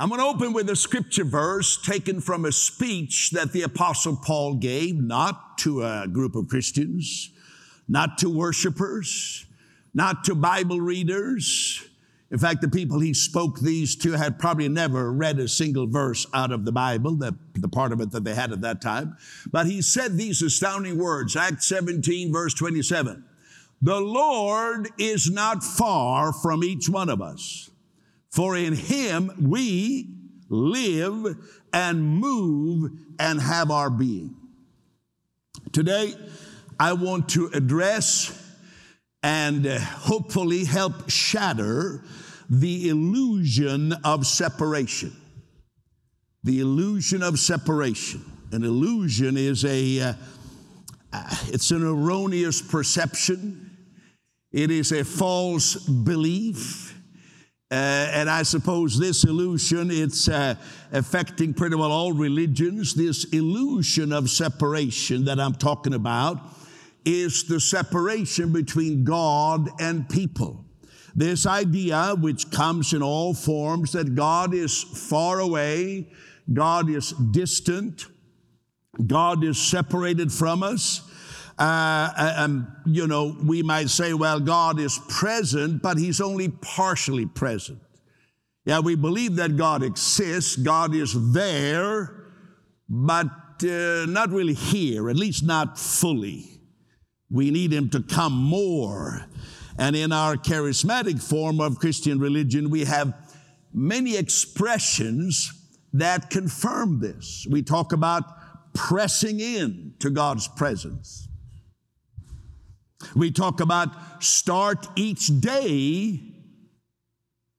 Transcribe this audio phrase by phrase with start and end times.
[0.00, 4.16] I'm going to open with a scripture verse taken from a speech that the Apostle
[4.16, 7.30] Paul gave, not to a group of Christians,
[7.86, 9.44] not to worshipers,
[9.92, 11.86] not to Bible readers.
[12.30, 16.26] In fact, the people he spoke these to had probably never read a single verse
[16.32, 19.18] out of the Bible, the, the part of it that they had at that time.
[19.52, 23.22] But he said these astounding words, Acts 17, verse 27.
[23.82, 27.68] The Lord is not far from each one of us,
[28.30, 30.16] for in him we
[30.48, 31.36] live
[31.72, 34.34] and move and have our being.
[35.72, 36.14] Today,
[36.78, 38.36] I want to address
[39.22, 42.02] and uh, hopefully help shatter
[42.48, 45.14] the illusion of separation.
[46.42, 48.24] The illusion of separation.
[48.50, 50.12] An illusion is a uh,
[51.12, 53.76] uh, it's an erroneous perception.
[54.52, 56.89] It is a false belief.
[57.70, 60.56] Uh, and I suppose this illusion, it's uh,
[60.90, 62.94] affecting pretty well all religions.
[62.94, 66.40] This illusion of separation that I'm talking about
[67.04, 70.64] is the separation between God and people.
[71.14, 76.08] This idea, which comes in all forms, that God is far away,
[76.52, 78.06] God is distant,
[79.06, 81.02] God is separated from us.
[81.60, 87.26] Uh, um, you know, we might say, well, God is present, but He's only partially
[87.26, 87.78] present.
[88.64, 92.30] Yeah, we believe that God exists, God is there,
[92.88, 93.26] but
[93.62, 96.62] uh, not really here, at least not fully.
[97.30, 99.26] We need Him to come more.
[99.78, 103.12] And in our charismatic form of Christian religion, we have
[103.74, 105.52] many expressions
[105.92, 107.46] that confirm this.
[107.50, 108.24] We talk about
[108.72, 111.28] pressing in to God's presence.
[113.14, 116.20] We talk about start each day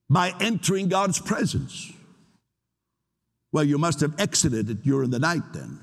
[0.09, 1.91] by entering God's presence.
[3.51, 5.79] Well, you must have exited it during the night then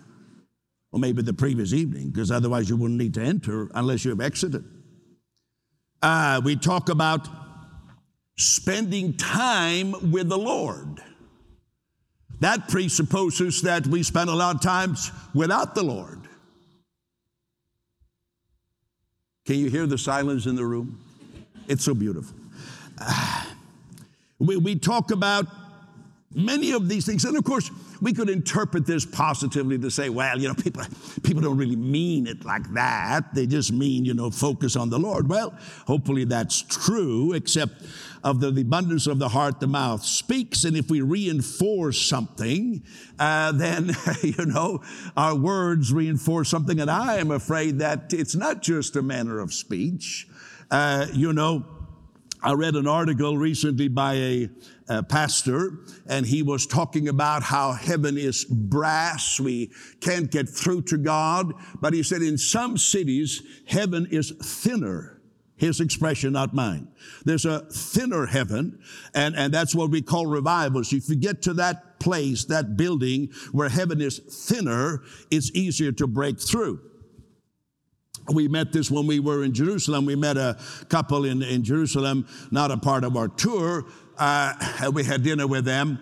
[0.92, 4.20] or maybe the previous evening, because otherwise you wouldn't need to enter unless you have
[4.20, 4.64] exited.
[6.00, 7.28] Uh, we talk about
[8.36, 11.02] spending time with the Lord.
[12.40, 16.27] That presupposes that we spend a lot of times without the Lord.
[19.48, 21.00] Can you hear the silence in the room?
[21.68, 22.36] It's so beautiful.
[22.98, 23.46] Uh,
[24.38, 25.46] we, we talk about
[26.34, 27.70] many of these things, and of course,
[28.00, 30.82] we could interpret this positively to say, well, you know, people,
[31.22, 33.34] people don't really mean it like that.
[33.34, 35.28] They just mean, you know, focus on the Lord.
[35.28, 37.82] Well, hopefully that's true, except
[38.22, 40.64] of the, abundance of the heart, the mouth speaks.
[40.64, 42.82] And if we reinforce something,
[43.18, 43.90] uh, then,
[44.22, 44.82] you know,
[45.16, 46.80] our words reinforce something.
[46.80, 50.28] And I am afraid that it's not just a manner of speech.
[50.70, 51.64] Uh, you know,
[52.42, 54.48] I read an article recently by a,
[54.88, 59.38] a, pastor, and he was talking about how heaven is brass.
[59.38, 61.52] We can't get through to God.
[61.80, 65.20] But he said in some cities, heaven is thinner.
[65.56, 66.88] His expression, not mine.
[67.24, 68.78] There's a thinner heaven,
[69.12, 70.92] and, and that's what we call revivals.
[70.92, 76.06] If you get to that place, that building where heaven is thinner, it's easier to
[76.06, 76.80] break through.
[78.32, 80.04] We met this when we were in Jerusalem.
[80.04, 83.86] We met a couple in, in Jerusalem, not a part of our tour.
[84.18, 85.98] Uh, we had dinner with them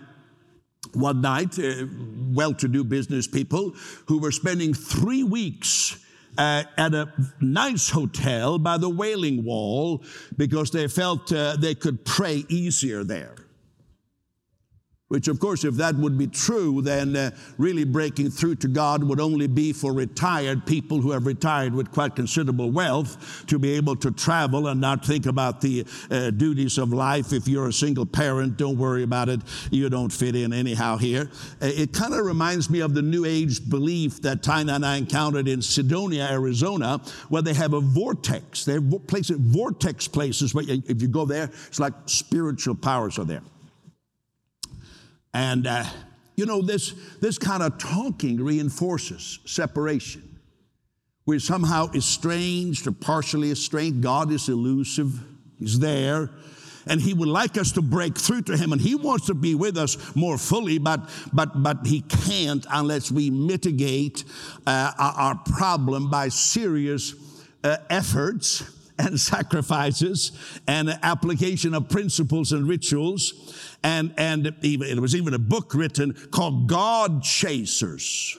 [0.92, 1.86] one night, uh,
[2.32, 3.74] well to do business people
[4.06, 6.02] who were spending three weeks
[6.38, 10.02] uh, at a nice hotel by the Wailing Wall
[10.36, 13.34] because they felt uh, they could pray easier there.
[15.08, 19.04] Which, of course, if that would be true, then uh, really breaking through to God
[19.04, 23.74] would only be for retired people who have retired with quite considerable wealth to be
[23.74, 27.32] able to travel and not think about the uh, duties of life.
[27.32, 29.42] If you're a single parent, don't worry about it.
[29.70, 31.30] You don't fit in anyhow here.
[31.62, 34.96] Uh, it kind of reminds me of the New Age belief that Tina and I
[34.96, 38.64] encountered in Sedona, Arizona, where they have a vortex.
[38.64, 43.24] They have places, vortex places but if you go there, it's like spiritual powers are
[43.24, 43.42] there.
[45.36, 45.84] And, uh,
[46.34, 50.40] you know, this, this kind of talking reinforces separation.
[51.26, 54.00] We're somehow estranged or partially estranged.
[54.00, 55.20] God is elusive,
[55.58, 56.30] He's there.
[56.86, 59.56] And he would like us to break through to him, and he wants to be
[59.56, 61.00] with us more fully, but
[61.32, 64.22] but but he can't unless we mitigate
[64.68, 67.12] uh, our problem by serious
[67.64, 70.32] uh, efforts and sacrifices
[70.66, 73.54] and application of principles and rituals.
[73.82, 78.38] And, and even, it was even a book written called God Chasers.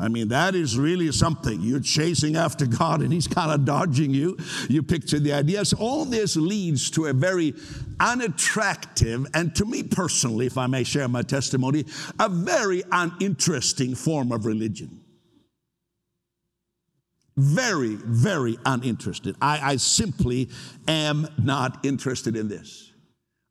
[0.00, 1.60] I mean, that is really something.
[1.60, 4.38] You're chasing after God and He's kind of dodging you.
[4.68, 5.62] You picture the idea.
[5.66, 7.54] So all this leads to a very
[8.00, 11.84] unattractive, and to me personally, if I may share my testimony,
[12.18, 14.99] a very uninteresting form of religion.
[17.36, 19.36] Very, very uninterested.
[19.40, 20.48] I, I simply
[20.88, 22.90] am not interested in this.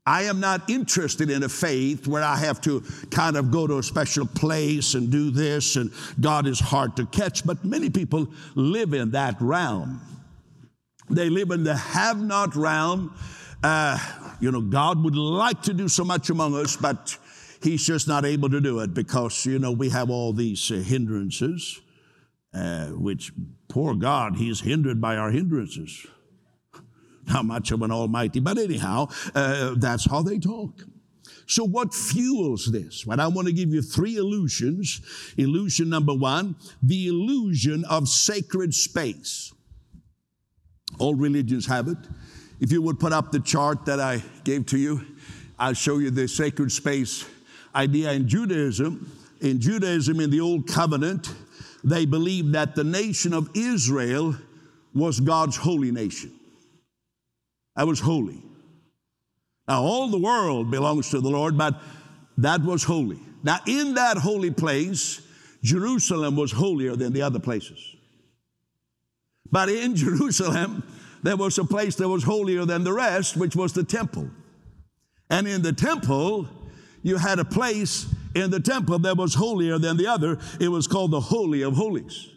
[0.05, 3.77] I am not interested in a faith where I have to kind of go to
[3.77, 7.45] a special place and do this, and God is hard to catch.
[7.45, 10.01] But many people live in that realm.
[11.09, 13.13] They live in the have not realm.
[13.63, 13.99] Uh,
[14.39, 17.17] you know, God would like to do so much among us, but
[17.61, 20.75] He's just not able to do it because, you know, we have all these uh,
[20.75, 21.81] hindrances,
[22.53, 23.31] uh, which,
[23.69, 26.06] poor God, He's hindered by our hindrances
[27.30, 30.83] not much of an almighty, but anyhow, uh, that's how they talk.
[31.48, 33.06] So, what fuels this?
[33.06, 35.01] Well, I want to give you three illusions.
[35.38, 39.54] Illusion number one, the illusion of sacred space.
[41.00, 41.98] All religions have it.
[42.60, 45.01] If you would put up the chart that I gave to you,
[45.57, 47.25] I'll show you the sacred space
[47.74, 49.12] idea in Judaism.
[49.42, 51.33] In Judaism, in the Old Covenant,
[51.83, 54.35] they believed that the nation of Israel
[54.93, 56.31] was God's holy nation.
[57.75, 58.41] That was holy.
[59.67, 61.79] Now, all the world belongs to the Lord, but
[62.37, 63.19] that was holy.
[63.43, 65.21] Now, in that holy place,
[65.63, 67.95] Jerusalem was holier than the other places.
[69.51, 70.83] But in Jerusalem,
[71.23, 74.29] there was a place that was holier than the rest, which was the temple.
[75.29, 76.47] And in the temple,
[77.03, 80.37] you had a place in the temple that was holier than the other.
[80.59, 82.29] It was called the Holy of Holies.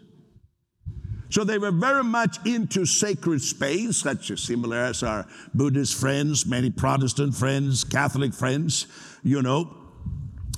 [1.29, 6.45] So they were very much into sacred space, such as similar as our Buddhist friends,
[6.45, 8.85] many Protestant friends, Catholic friends.
[9.23, 9.75] You know,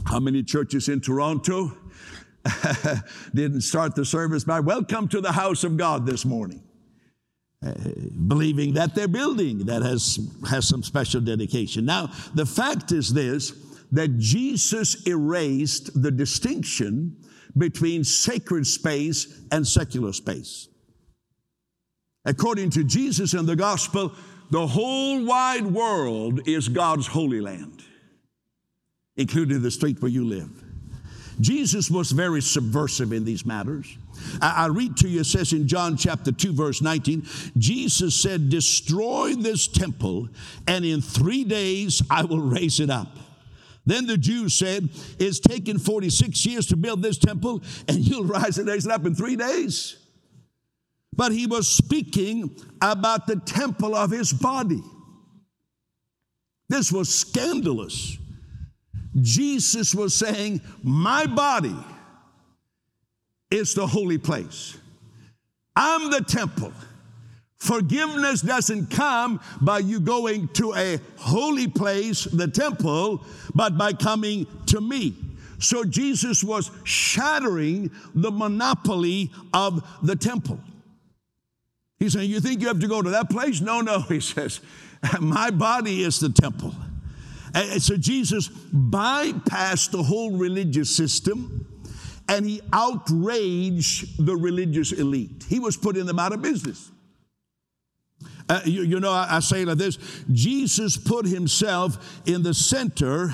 [0.05, 1.77] how many churches in Toronto
[3.33, 6.61] didn't start the service by welcome to the house of God this morning?
[7.65, 7.73] Uh,
[8.27, 11.85] believing that their building that has, has some special dedication.
[11.85, 13.53] Now, the fact is this
[13.91, 17.17] that Jesus erased the distinction
[17.57, 20.67] between sacred space and secular space.
[22.25, 24.11] According to Jesus in the gospel,
[24.49, 27.83] the whole wide world is God's holy land,
[29.15, 30.49] including the street where you live.
[31.39, 33.97] Jesus was very subversive in these matters.
[34.41, 37.27] I, read to you, it says in John chapter 2, verse 19,
[37.57, 40.29] Jesus said, Destroy this temple,
[40.67, 43.17] and in three days I will raise it up.
[43.85, 44.89] Then the Jews said,
[45.19, 49.05] It's taken 46 years to build this temple, and you'll rise and raise it up
[49.05, 49.97] in three days.
[51.15, 54.83] But he was speaking about the temple of his body.
[56.67, 58.17] This was scandalous.
[59.21, 61.75] Jesus was saying, My body
[63.51, 64.77] is the holy place.
[65.75, 66.73] I'm the temple.
[67.57, 73.23] Forgiveness doesn't come by you going to a holy place, the temple,
[73.53, 75.15] but by coming to me.
[75.59, 80.59] So Jesus was shattering the monopoly of the temple.
[81.97, 83.61] He's saying, You think you have to go to that place?
[83.61, 83.99] No, no.
[84.09, 84.59] He says,
[85.19, 86.75] My body is the temple.
[87.53, 91.65] And so Jesus bypassed the whole religious system
[92.27, 95.45] and he outraged the religious elite.
[95.47, 96.91] He was putting them out of business.
[98.47, 99.97] Uh, you, you, know, I, I say like this
[100.31, 103.33] Jesus put himself in the center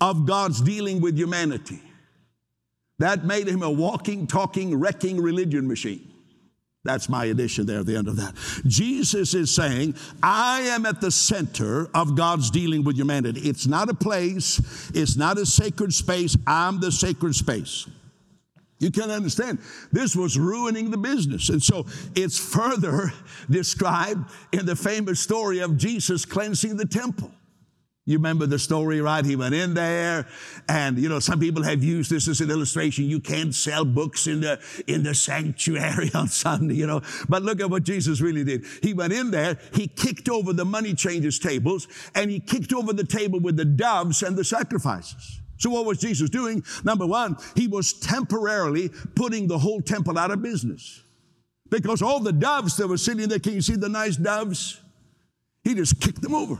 [0.00, 1.80] of God's dealing with humanity.
[2.98, 6.06] That made him a walking, talking, wrecking religion machine.
[6.84, 8.34] That's my addition there at the end of that.
[8.66, 13.40] Jesus is saying, I am at the center of God's dealing with humanity.
[13.40, 16.36] It's not a place, it's not a sacred space.
[16.46, 17.86] I'm the sacred space.
[18.80, 19.58] You can understand.
[19.92, 21.50] This was ruining the business.
[21.50, 23.12] And so it's further
[23.50, 27.30] described in the famous story of Jesus cleansing the temple.
[28.06, 29.24] You remember the story, right?
[29.24, 30.26] He went in there,
[30.68, 33.04] and you know, some people have used this as an illustration.
[33.04, 34.58] You can't sell books in the
[34.88, 37.02] in the sanctuary on Sunday, you know.
[37.28, 38.64] But look at what Jesus really did.
[38.82, 42.94] He went in there, he kicked over the money changers' tables, and he kicked over
[42.94, 45.40] the table with the doves and the sacrifices.
[45.60, 46.64] So, what was Jesus doing?
[46.84, 51.02] Number one, he was temporarily putting the whole temple out of business.
[51.68, 54.80] Because all the doves that were sitting there, can you see the nice doves?
[55.62, 56.58] He just kicked them over.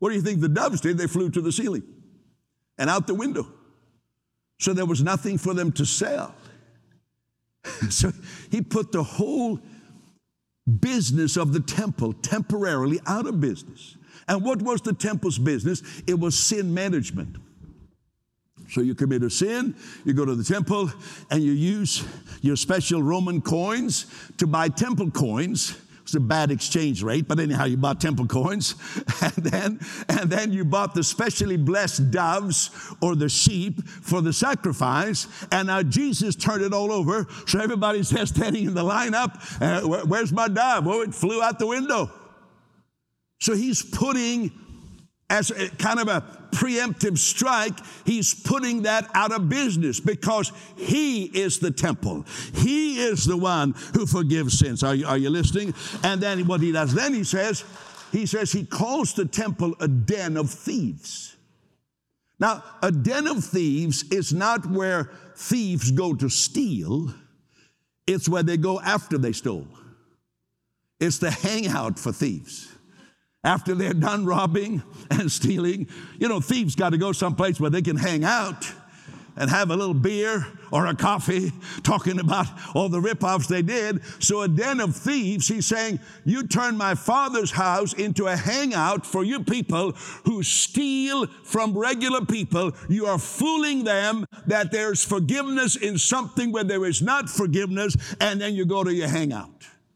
[0.00, 0.98] What do you think the doves did?
[0.98, 1.84] They flew to the ceiling
[2.76, 3.46] and out the window.
[4.58, 6.34] So there was nothing for them to sell.
[7.90, 8.10] so
[8.50, 9.60] he put the whole
[10.80, 13.96] business of the temple temporarily out of business.
[14.26, 15.80] And what was the temple's business?
[16.08, 17.36] It was sin management.
[18.68, 20.90] So you commit a sin, you go to the temple,
[21.30, 22.04] and you use
[22.40, 24.06] your special Roman coins
[24.38, 25.80] to buy temple coins.
[26.02, 28.76] It's a bad exchange rate, but anyhow, you bought temple coins,
[29.22, 32.70] and then and then you bought the specially blessed doves
[33.00, 35.26] or the sheep for the sacrifice.
[35.50, 39.34] And now Jesus turned it all over, so everybody's there standing in the lineup.
[39.60, 40.86] Uh, where, where's my dove?
[40.86, 42.08] Oh, it flew out the window.
[43.40, 44.52] So he's putting
[45.28, 51.24] as a, kind of a preemptive strike, he's putting that out of business because he
[51.24, 52.24] is the temple.
[52.54, 54.82] He is the one who forgives sins.
[54.82, 55.74] Are you, are you listening?
[56.04, 57.64] And then what he does, then he says,
[58.12, 61.36] he says he calls the temple a den of thieves.
[62.38, 67.12] Now, a den of thieves is not where thieves go to steal,
[68.06, 69.66] it's where they go after they stole.
[71.00, 72.75] It's the hangout for thieves
[73.46, 75.88] after they're done robbing and stealing.
[76.18, 78.70] You know, thieves got to go someplace where they can hang out
[79.36, 84.02] and have a little beer or a coffee talking about all the ripoffs they did.
[84.18, 89.06] So, a den of thieves, he's saying, You turn my father's house into a hangout
[89.06, 89.92] for you people
[90.24, 92.72] who steal from regular people.
[92.88, 98.40] You are fooling them that there's forgiveness in something where there is not forgiveness, and
[98.40, 99.50] then you go to your hangout.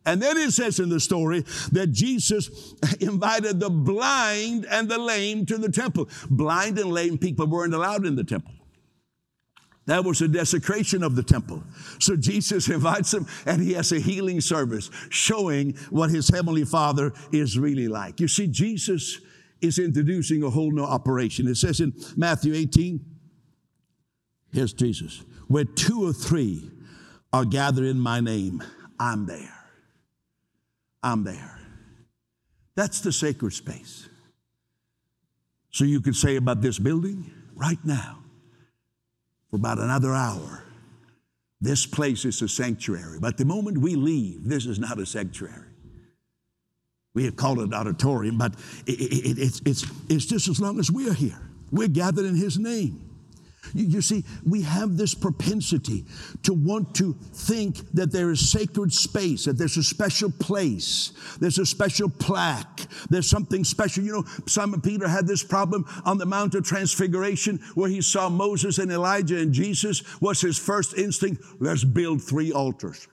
[0.06, 5.44] And then it says in the story that Jesus invited the blind and the lame
[5.46, 6.08] to the temple.
[6.30, 8.54] Blind and lame people weren't allowed in the temple.
[9.86, 11.62] That was a desecration of the temple.
[11.98, 17.12] So Jesus invites them and he has a healing service showing what his heavenly father
[17.32, 18.20] is really like.
[18.20, 19.20] You see, Jesus
[19.60, 21.46] is introducing a whole new operation.
[21.46, 23.04] It says in Matthew 18,
[24.52, 26.70] here's Jesus, where two or three
[27.32, 28.62] are gathered in my name,
[28.98, 29.59] I'm there.
[31.02, 31.58] I'm there.
[32.74, 34.08] That's the sacred space.
[35.70, 38.18] So you could say about this building right now,
[39.50, 40.64] for about another hour,
[41.60, 43.18] this place is a sanctuary.
[43.20, 45.66] But the moment we leave, this is not a sanctuary.
[47.12, 48.54] We have called it auditorium, but
[48.86, 51.40] it, it, it, it's, it's, it's just as long as we are here.
[51.70, 53.09] We're gathered in His name.
[53.74, 56.04] You, you, see, we have this propensity
[56.42, 61.58] to want to think that there is sacred space, that there's a special place, there's
[61.58, 64.02] a special plaque, there's something special.
[64.02, 68.28] You know, Simon Peter had this problem on the Mount of Transfiguration where he saw
[68.28, 70.02] Moses and Elijah and Jesus.
[70.20, 71.44] Was his first instinct?
[71.58, 73.08] Let's build three altars.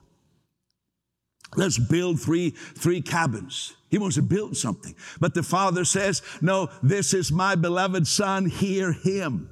[1.55, 3.75] Let's build three, three cabins.
[3.89, 4.95] He wants to build something.
[5.19, 9.49] But the Father says, No, this is my beloved Son, hear him.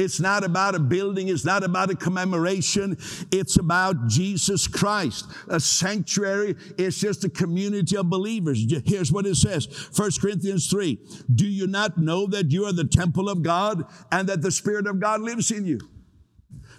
[0.00, 2.96] It's not about a building, it's not about a commemoration,
[3.30, 5.26] it's about Jesus Christ.
[5.48, 8.64] A sanctuary is just a community of believers.
[8.86, 10.98] Here's what it says 1 Corinthians 3
[11.34, 14.86] Do you not know that you are the temple of God and that the Spirit
[14.86, 15.80] of God lives in you?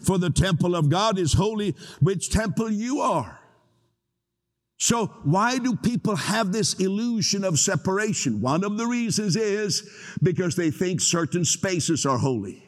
[0.02, 3.40] For the temple of God is holy, which temple you are.
[4.80, 8.42] So, why do people have this illusion of separation?
[8.42, 9.88] One of the reasons is
[10.24, 12.64] because they think certain spaces are holy.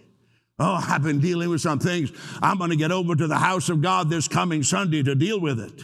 [0.60, 2.12] Oh, I've been dealing with some things.
[2.42, 5.40] I'm going to get over to the house of God this coming Sunday to deal
[5.40, 5.84] with it.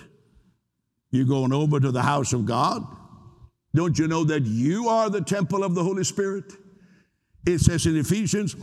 [1.11, 2.83] You going over to the house of God?
[3.73, 6.53] Don't you know that you are the temple of the Holy Spirit?
[7.45, 8.55] It says in Ephesians,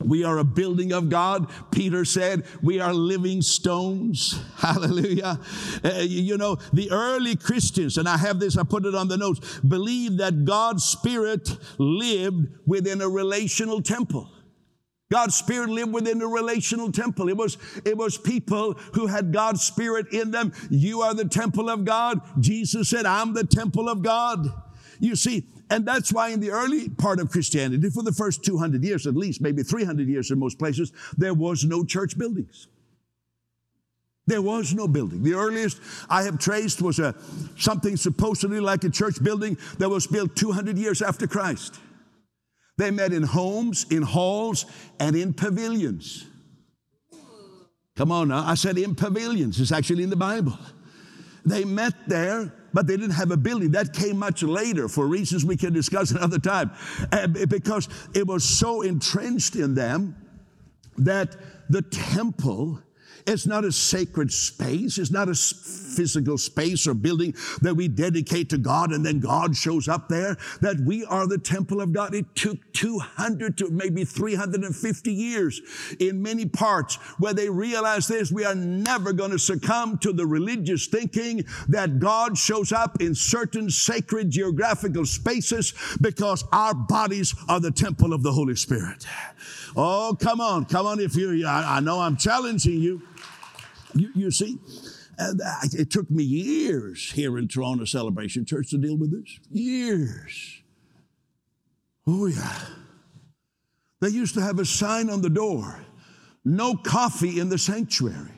[0.00, 1.50] we are a building of God.
[1.70, 4.42] Peter said, We are living stones.
[4.56, 5.38] Hallelujah.
[5.84, 9.16] Uh, you know, the early Christians, and I have this, I put it on the
[9.16, 14.30] notes, believed that God's Spirit lived within a relational temple.
[15.10, 17.28] God's Spirit lived within the relational temple.
[17.28, 20.52] It was, it was people who had God's Spirit in them.
[20.70, 22.20] You are the temple of God.
[22.40, 24.46] Jesus said, I'm the temple of God.
[24.98, 28.82] You see, and that's why in the early part of Christianity, for the first 200
[28.82, 32.68] years at least, maybe 300 years in most places, there was no church buildings.
[34.26, 35.22] There was no building.
[35.22, 37.14] The earliest I have traced was a,
[37.58, 41.78] something supposedly like a church building that was built 200 years after Christ.
[42.76, 44.66] They met in homes, in halls,
[44.98, 46.26] and in pavilions.
[47.96, 48.44] Come on now.
[48.44, 49.60] I said in pavilions.
[49.60, 50.58] It's actually in the Bible.
[51.46, 53.70] They met there, but they didn't have a building.
[53.72, 56.72] That came much later for reasons we can discuss another time.
[57.48, 60.16] Because it was so entrenched in them
[60.96, 61.36] that
[61.70, 62.80] the temple
[63.26, 65.34] is not a sacred space, it's not a
[65.94, 70.36] physical space or building that we dedicate to God and then God shows up there,
[70.60, 72.14] that we are the temple of God.
[72.14, 75.60] It took 200 to maybe 350 years
[76.00, 78.32] in many parts where they realized this.
[78.32, 83.14] We are never going to succumb to the religious thinking that God shows up in
[83.14, 89.06] certain sacred geographical spaces because our bodies are the temple of the Holy Spirit.
[89.76, 91.00] Oh, come on, come on.
[91.00, 93.02] If you, I, I know I'm challenging you.
[93.94, 94.58] You, you see,
[95.18, 99.38] it took me years here in Toronto Celebration Church to deal with this.
[99.50, 100.62] Years.
[102.06, 102.60] Oh, yeah.
[104.00, 105.84] They used to have a sign on the door
[106.44, 108.30] no coffee in the sanctuary.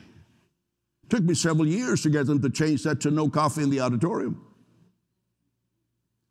[1.03, 3.69] It took me several years to get them to change that to no coffee in
[3.69, 4.41] the auditorium.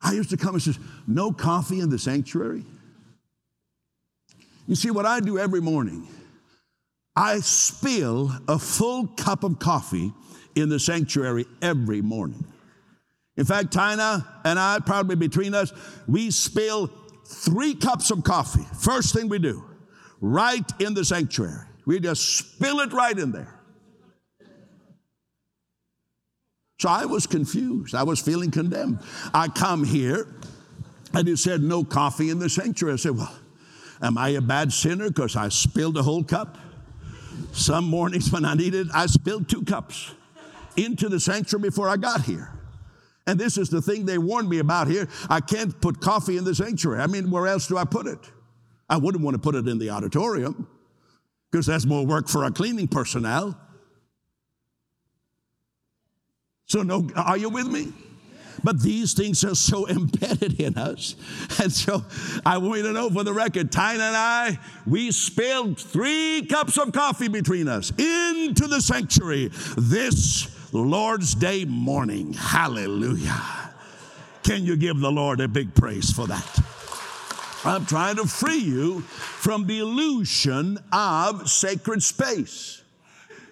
[0.01, 0.73] I used to come and say,
[1.07, 2.65] no coffee in the sanctuary.
[4.67, 6.09] You see, what I do every morning,
[7.15, 10.13] I spill a full cup of coffee
[10.57, 12.45] in the sanctuary every morning.
[13.37, 15.73] In fact, Tina and I, probably between us,
[16.09, 16.91] we spill
[17.27, 18.67] three cups of coffee.
[18.79, 19.63] First thing we do,
[20.21, 21.67] right in the sanctuary.
[21.85, 23.53] We just spill it right in there.
[26.79, 27.95] So I was confused.
[27.95, 29.01] I was feeling condemned.
[29.33, 30.35] I come here
[31.15, 32.95] and it said no coffee in the sanctuary.
[32.95, 33.35] I said, Well,
[34.03, 36.59] am I a bad sinner because I spilled a whole cup?
[37.53, 40.13] Some mornings when I needed, I spilled two cups
[40.77, 42.53] into the sanctuary before I got here.
[43.27, 45.09] And this is the thing they warned me about here.
[45.29, 47.01] I can't put coffee in the sanctuary.
[47.01, 48.19] I mean, where else do I put it?
[48.89, 50.69] I wouldn't want to put it in the auditorium
[51.51, 53.61] because that's more work for our cleaning personnel.
[56.67, 57.93] So, no, are you with me?
[58.63, 61.17] But these things are so embedded in us.
[61.61, 62.05] And so
[62.45, 66.79] I want you to know for the record, Tina and I, we spilled three cups
[66.79, 72.33] of coffee between us into the sanctuary this Lord's Day morning.
[72.33, 73.43] Hallelujah.
[74.43, 76.61] Can you give the Lord a big praise for that?
[77.65, 82.83] I'm trying to free you from the illusion of sacred space.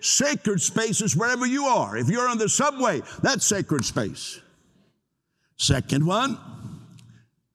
[0.00, 1.96] Sacred space is wherever you are.
[1.96, 4.40] If you're on the subway, that's sacred space.
[5.56, 6.38] Second one,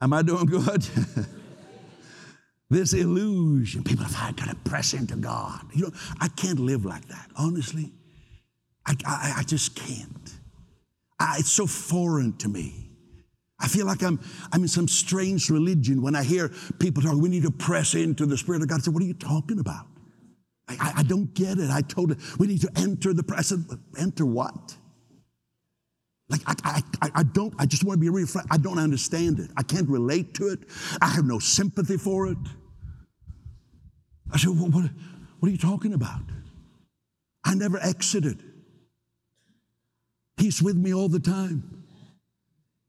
[0.01, 0.81] am I doing good?
[2.69, 3.83] this illusion.
[3.83, 7.29] People, if I gotta press into God, you know, I can't live like that.
[7.35, 7.91] Honestly,
[8.89, 10.33] I, I, I just can't.
[11.19, 12.89] I, it's so foreign to me.
[13.59, 14.19] I feel like I'm,
[14.51, 18.25] I'm in some strange religion when I hear people talk, we need to press into
[18.25, 18.79] the Spirit of God.
[18.79, 19.85] I say, what are you talking about?
[20.67, 21.69] I, I don't get it.
[21.69, 23.65] I told it, we need to enter the, said,
[23.97, 24.75] enter what?
[26.29, 28.27] Like, I, I, I don't, I just want to be real.
[28.51, 29.49] I don't understand it.
[29.57, 30.59] I can't relate to it.
[31.01, 32.37] I have no sympathy for it.
[34.31, 36.21] I said, what, what are you talking about?
[37.43, 38.43] I never exited.
[40.39, 41.83] He's with me all the time.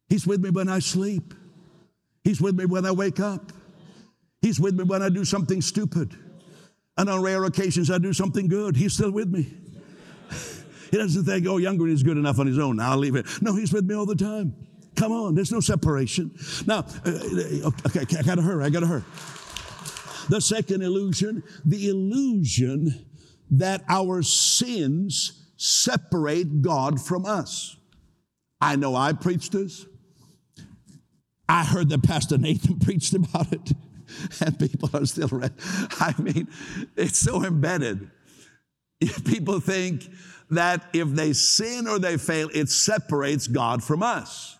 [0.09, 1.35] He's with me when I sleep.
[2.25, 3.53] He's with me when I wake up.
[4.41, 6.17] He's with me when I do something stupid.
[6.97, 8.77] And on rare occasions, I do something good.
[8.77, 9.53] He's still with me.
[10.91, 12.81] He doesn't think, oh, Youngren is good enough on his own.
[12.81, 13.25] I'll leave it.
[13.41, 14.57] No, he's with me all the time.
[14.97, 16.33] Come on, there's no separation.
[16.67, 19.05] Now, uh, okay, I gotta hurry, I gotta hurry.
[20.29, 23.07] The second illusion, the illusion
[23.53, 27.77] that our sins separate God from us.
[28.63, 29.85] I know I preached this.
[31.49, 33.73] I heard that Pastor Nathan preached about it,
[34.41, 35.53] and people are still read.
[36.01, 36.49] I mean,
[36.97, 38.11] it's so embedded.
[39.25, 40.09] People think
[40.51, 44.59] that if they sin or they fail, it separates God from us.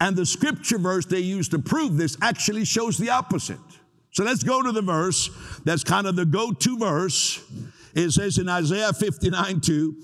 [0.00, 3.58] And the scripture verse they use to prove this actually shows the opposite.
[4.10, 5.30] So let's go to the verse
[5.64, 7.40] that's kind of the go to verse.
[7.94, 10.02] It says in Isaiah 59 2,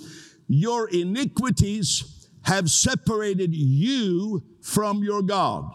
[0.48, 5.70] Your iniquities have separated you from your God,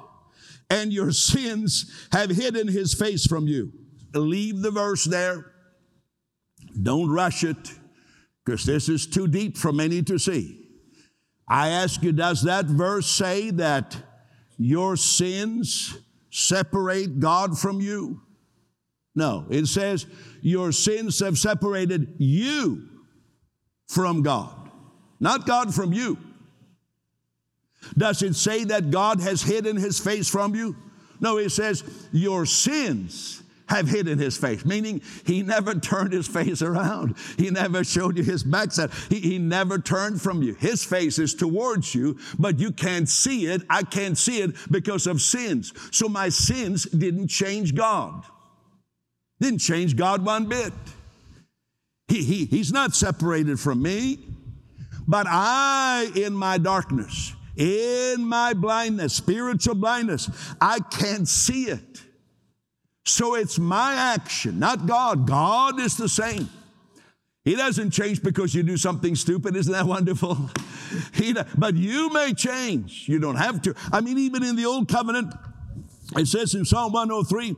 [0.69, 3.71] and your sins have hidden his face from you.
[4.13, 5.51] Leave the verse there.
[6.81, 7.57] Don't rush it
[8.45, 10.59] because this is too deep for many to see.
[11.47, 13.95] I ask you, does that verse say that
[14.57, 15.97] your sins
[16.29, 18.21] separate God from you?
[19.15, 20.05] No, it says
[20.41, 22.87] your sins have separated you
[23.87, 24.71] from God,
[25.19, 26.17] not God from you.
[27.97, 30.75] Does it say that God has hidden his face from you?
[31.19, 36.61] No, it says your sins have hidden his face, meaning he never turned his face
[36.61, 37.15] around.
[37.37, 38.91] He never showed you his backside.
[39.09, 40.53] He, he never turned from you.
[40.55, 43.61] His face is towards you, but you can't see it.
[43.69, 45.73] I can't see it because of sins.
[45.91, 48.25] So my sins didn't change God.
[49.43, 50.71] Didn't change God one bit.
[52.07, 54.19] He, he, he's not separated from me.
[55.05, 60.29] But I, in my darkness, in my blindness, spiritual blindness,
[60.61, 62.01] I can't see it.
[63.03, 65.27] So it's my action, not God.
[65.27, 66.49] God is the same.
[67.43, 69.57] He doesn't change because you do something stupid.
[69.57, 70.49] Isn't that wonderful?
[71.11, 73.09] He, but you may change.
[73.09, 73.73] You don't have to.
[73.91, 75.33] I mean, even in the old covenant,
[76.17, 77.55] it says in Psalm 103,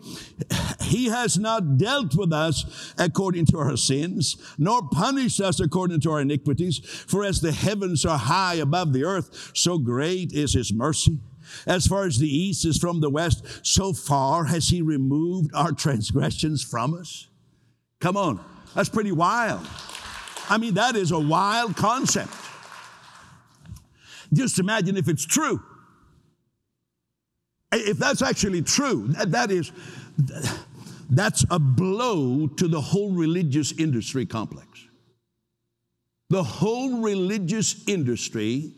[0.81, 6.11] He has not dealt with us according to our sins, nor punished us according to
[6.11, 6.79] our iniquities.
[6.79, 11.19] For as the heavens are high above the earth, so great is His mercy.
[11.67, 15.71] As far as the east is from the west, so far has He removed our
[15.71, 17.27] transgressions from us.
[17.99, 19.65] Come on, that's pretty wild.
[20.49, 22.33] I mean, that is a wild concept.
[24.33, 25.61] Just imagine if it's true.
[27.75, 29.71] If that's actually true, that is,
[31.09, 34.67] that's a blow to the whole religious industry complex.
[36.29, 38.71] The whole religious industry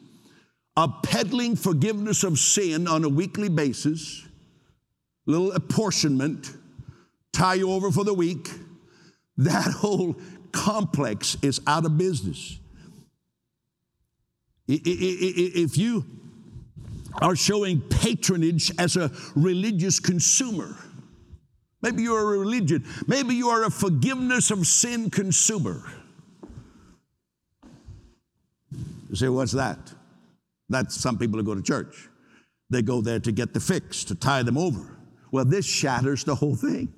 [0.76, 4.26] of peddling forgiveness of sin on a weekly basis,
[5.26, 6.52] little apportionment,
[7.34, 8.50] tie you over for the week,
[9.38, 10.16] that whole
[10.52, 12.60] complex is out of business.
[14.68, 16.06] If you
[17.22, 20.76] are showing patronage as a religious consumer.
[21.82, 22.86] Maybe you are a religion.
[23.08, 25.84] Maybe you are a forgiveness of sin consumer.
[29.10, 29.80] You say, what's that?
[30.70, 32.10] That's some people who go to church.
[32.70, 34.98] They go there to get the fix, to tie them over.
[35.32, 36.94] Well, this shatters the whole thing.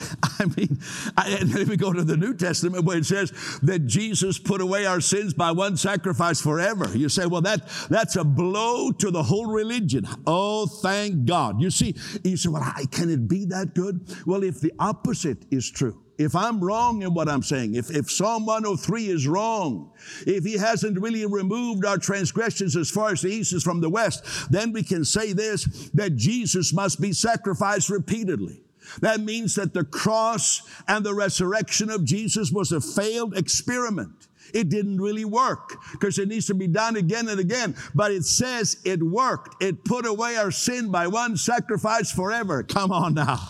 [0.40, 0.78] I mean,
[1.16, 4.86] I, let me go to the New Testament where it says that Jesus put away
[4.86, 6.88] our sins by one sacrifice forever.
[6.96, 10.06] You say, well, that, that's a blow to the whole religion.
[10.26, 11.60] Oh, thank God.
[11.60, 14.06] You see, you say, well, can it be that good?
[14.26, 18.10] Well, if the opposite is true, if I'm wrong in what I'm saying, if, if
[18.10, 19.92] Psalm 103 is wrong,
[20.26, 23.90] if he hasn't really removed our transgressions as far as the east is from the
[23.90, 28.63] west, then we can say this that Jesus must be sacrificed repeatedly.
[29.00, 34.28] That means that the cross and the resurrection of Jesus was a failed experiment.
[34.52, 37.74] It didn't really work because it needs to be done again and again.
[37.94, 39.62] But it says it worked.
[39.62, 42.62] It put away our sin by one sacrifice forever.
[42.62, 43.40] Come on now.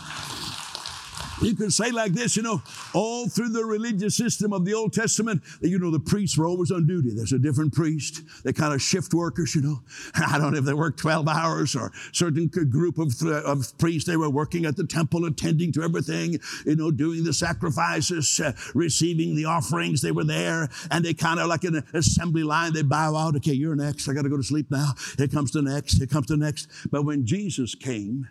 [1.42, 2.62] You can say like this, you know,
[2.94, 6.70] all through the religious system of the Old Testament, you know, the priests were always
[6.70, 7.11] on duty.
[7.14, 8.23] There's a different priest.
[8.44, 9.81] They kind of shift workers, you know.
[10.14, 14.09] I don't know if they work 12 hours or certain group of, of priests.
[14.09, 18.53] They were working at the temple, attending to everything, you know, doing the sacrifices, uh,
[18.75, 20.03] receiving the offerings.
[20.03, 23.37] They were there and they kind of like an assembly line, they bow out.
[23.37, 24.09] Okay, you're next.
[24.09, 24.92] I got to go to sleep now.
[25.18, 25.99] Here comes the next.
[25.99, 26.68] Here comes the next.
[26.90, 28.29] But when Jesus came,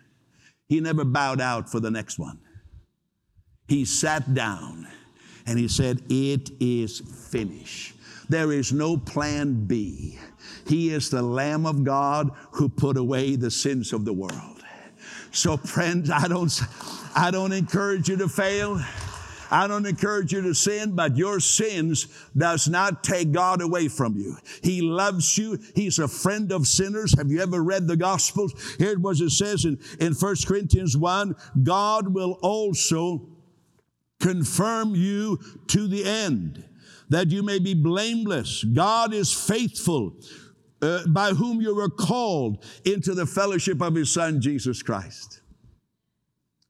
[0.68, 2.38] he never bowed out for the next one
[3.66, 4.86] he sat down
[5.46, 7.94] and he said, It is finished.
[8.28, 10.18] There is no plan B.
[10.66, 14.62] He is the Lamb of God who put away the sins of the world.
[15.30, 16.52] So, friends, I don't,
[17.14, 18.80] I don't encourage you to fail.
[19.50, 24.16] I don't encourage you to sin, but your sins does not take God away from
[24.16, 24.36] you.
[24.62, 25.58] He loves you.
[25.74, 27.16] He's a friend of sinners.
[27.18, 28.52] Have you ever read the Gospels?
[28.78, 33.28] Here it was, it says in, in 1 Corinthians 1, God will also
[34.24, 36.64] confirm you to the end,
[37.10, 38.64] that you may be blameless.
[38.64, 40.14] God is faithful,
[40.80, 45.42] uh, by whom you were called into the fellowship of His Son, Jesus Christ.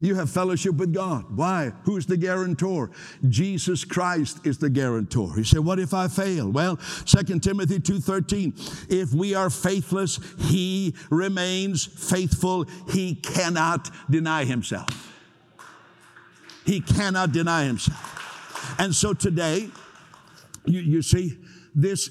[0.01, 1.25] You have fellowship with God.
[1.37, 1.71] Why?
[1.85, 2.90] Who's the guarantor?
[3.29, 5.35] Jesus Christ is the guarantor.
[5.37, 6.51] He said, What if I fail?
[6.51, 8.90] Well, 2 Timothy 2:13.
[8.90, 12.67] If we are faithless, he remains faithful.
[12.90, 15.13] He cannot deny himself.
[16.64, 18.77] He cannot deny himself.
[18.79, 19.68] And so today,
[20.64, 21.38] you, you see,
[21.74, 22.11] this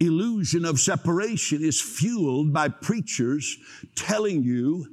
[0.00, 3.56] illusion of separation is fueled by preachers
[3.94, 4.86] telling you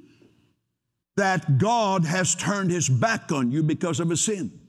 [1.17, 4.59] that God has turned his back on you because of a sin.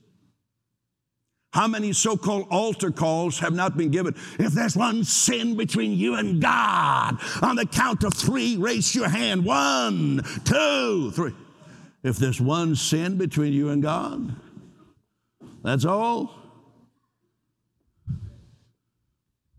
[1.53, 4.15] How many so called altar calls have not been given?
[4.39, 9.09] If there's one sin between you and God, on the count of three, raise your
[9.09, 9.43] hand.
[9.43, 11.33] One, two, three.
[12.03, 14.35] If there's one sin between you and God,
[15.63, 16.35] that's all.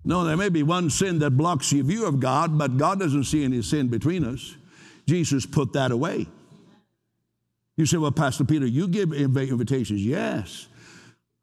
[0.05, 3.25] No, there may be one sin that blocks your view of God, but God doesn't
[3.25, 4.57] see any sin between us.
[5.07, 6.27] Jesus put that away.
[7.77, 10.05] You say, well, Pastor Peter, you give invitations.
[10.05, 10.67] Yes.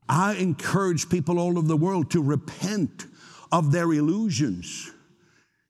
[0.07, 3.05] I encourage people all over the world to repent
[3.51, 4.91] of their illusions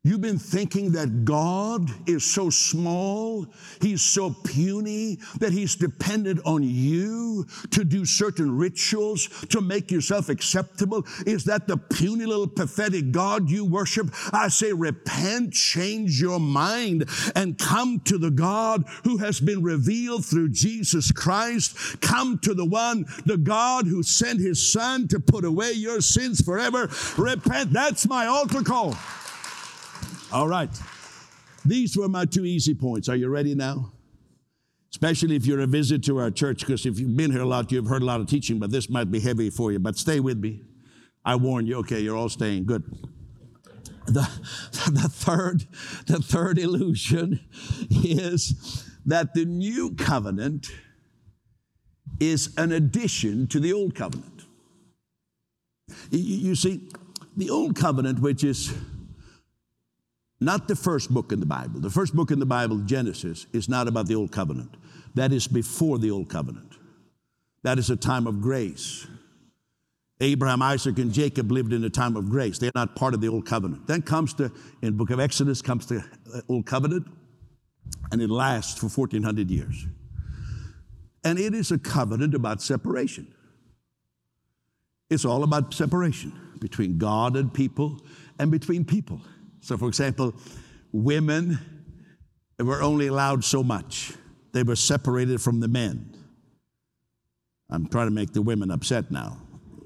[0.10, 3.46] You've been thinking that God is so small,
[3.80, 10.30] He's so puny, that He's dependent on you to do certain rituals to make yourself
[10.30, 11.06] acceptable.
[11.28, 14.10] Is that the puny little pathetic God you worship?
[14.34, 20.26] I say, repent, change your mind, and come to the God who has been revealed
[20.26, 22.02] through Jesus Christ.
[22.02, 26.42] Come to the one, the God who sent His Son to put away your sins
[26.42, 26.90] forever.
[27.16, 27.72] Repent.
[27.72, 28.96] That's my altar call.
[30.32, 30.70] All right.
[31.66, 33.10] These were my two easy points.
[33.10, 33.92] Are you ready now?
[34.92, 37.72] Especially if you're a visit to our church, because if you've been here a lot,
[37.72, 39.80] you've heard a lot of teaching, but this might be heavy for you.
[39.80, 40.62] But stay with me.
[41.26, 41.78] I warn you.
[41.78, 42.66] Okay, you're all staying.
[42.66, 42.84] Good.
[44.06, 44.22] The,
[44.92, 45.68] the third,
[46.08, 47.40] the third illusion
[47.90, 50.68] is that the new covenant
[52.20, 54.44] is an addition to the old covenant.
[56.12, 56.90] You, you see,
[57.38, 58.74] the old covenant, which is
[60.40, 61.80] not the first book in the Bible.
[61.80, 64.76] The first book in the Bible, Genesis, is not about the Old Covenant.
[65.16, 66.74] That is before the Old Covenant.
[67.64, 69.06] That is a time of grace.
[70.22, 72.58] Abraham, Isaac, and Jacob lived in a time of grace.
[72.58, 73.88] They're not part of the Old Covenant.
[73.88, 77.08] Then comes the, in book of Exodus, comes the uh, Old Covenant,
[78.12, 79.88] and it lasts for 1,400 years.
[81.24, 83.34] And it is a covenant about separation.
[85.10, 88.02] It's all about separation between God and people
[88.38, 89.22] and between people.
[89.70, 90.34] So, for example,
[90.92, 91.60] women
[92.58, 94.14] were only allowed so much,
[94.52, 96.12] they were separated from the men.
[97.70, 99.38] I'm trying to make the women upset now.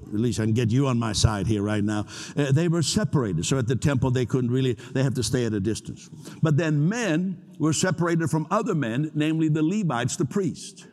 [0.06, 2.06] At least I can get you on my side here right now.
[2.34, 3.44] Uh, they were separated.
[3.44, 6.08] So at the temple, they couldn't really, they have to stay at a distance.
[6.40, 10.86] But then men were separated from other men, namely the Levites, the priests.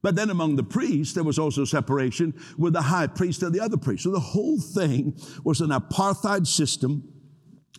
[0.00, 3.60] But then among the priests, there was also separation with the high priest and the
[3.60, 4.04] other priests.
[4.04, 7.11] So the whole thing was an apartheid system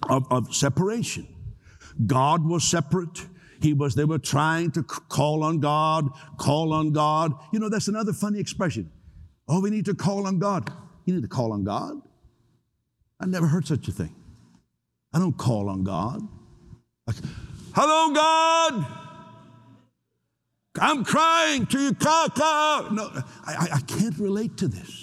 [0.09, 1.27] of, of separation.
[2.05, 3.25] God was separate.
[3.61, 7.33] He was, they were trying to call on God, call on God.
[7.51, 8.91] You know, that's another funny expression.
[9.47, 10.71] Oh, we need to call on God.
[11.05, 12.01] You need to call on God?
[13.19, 14.15] I never heard such a thing.
[15.13, 16.27] I don't call on God.
[17.07, 17.17] Like,
[17.73, 18.85] hello, God.
[20.79, 21.91] I'm crying to you.
[22.01, 23.11] No,
[23.45, 25.02] I, I can't relate to this.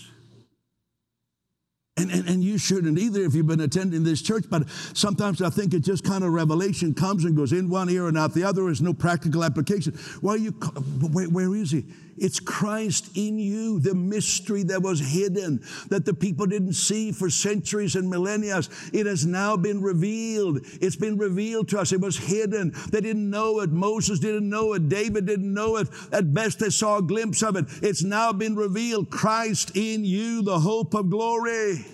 [2.01, 5.51] And, and, and, you shouldn't either if you've been attending this church, but sometimes I
[5.51, 8.45] think it just kind of revelation comes and goes in one ear and out the
[8.45, 8.65] other.
[8.65, 9.93] There's no practical application.
[10.23, 11.85] Why you, where, where is he?
[12.17, 17.31] It's Christ in you, the mystery that was hidden, that the people didn't see for
[17.31, 18.61] centuries and millennia.
[18.93, 20.61] It has now been revealed.
[20.83, 21.93] It's been revealed to us.
[21.93, 22.75] It was hidden.
[22.91, 23.71] They didn't know it.
[23.71, 24.91] Moses didn't know it.
[24.91, 25.89] David didn't know it.
[26.13, 27.65] At best, they saw a glimpse of it.
[27.83, 29.11] It's now been revealed.
[29.11, 31.87] Christ in you, the hope of glory.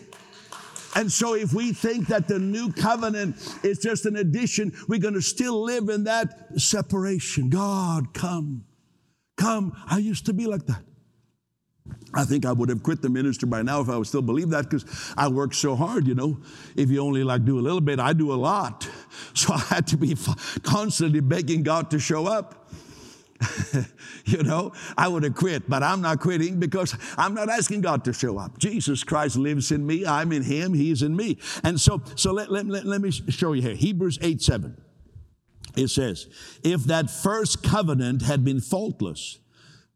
[0.97, 5.13] And so, if we think that the new covenant is just an addition, we're going
[5.13, 7.51] to still live in that separation.
[7.51, 8.65] God, come.
[9.37, 9.77] Come.
[9.87, 10.83] I used to be like that.
[12.15, 14.49] I think I would have quit the ministry by now if I would still believe
[14.51, 14.87] that because
[15.19, 16.39] I worked so hard, you know.
[16.77, 18.89] If you only like do a little bit, I do a lot.
[19.35, 20.17] So I had to be
[20.63, 22.71] constantly begging God to show up.
[24.25, 28.05] you know, I would have quit, but I'm not quitting because I'm not asking God
[28.05, 28.59] to show up.
[28.59, 30.07] Jesus Christ lives in me.
[30.07, 30.75] I'm in him.
[30.75, 31.38] He's in me.
[31.62, 33.75] And so, so let, let, let, let me show you here.
[33.75, 34.77] Hebrews 8 7.
[35.77, 36.27] It says,
[36.64, 39.38] if that first covenant had been faultless,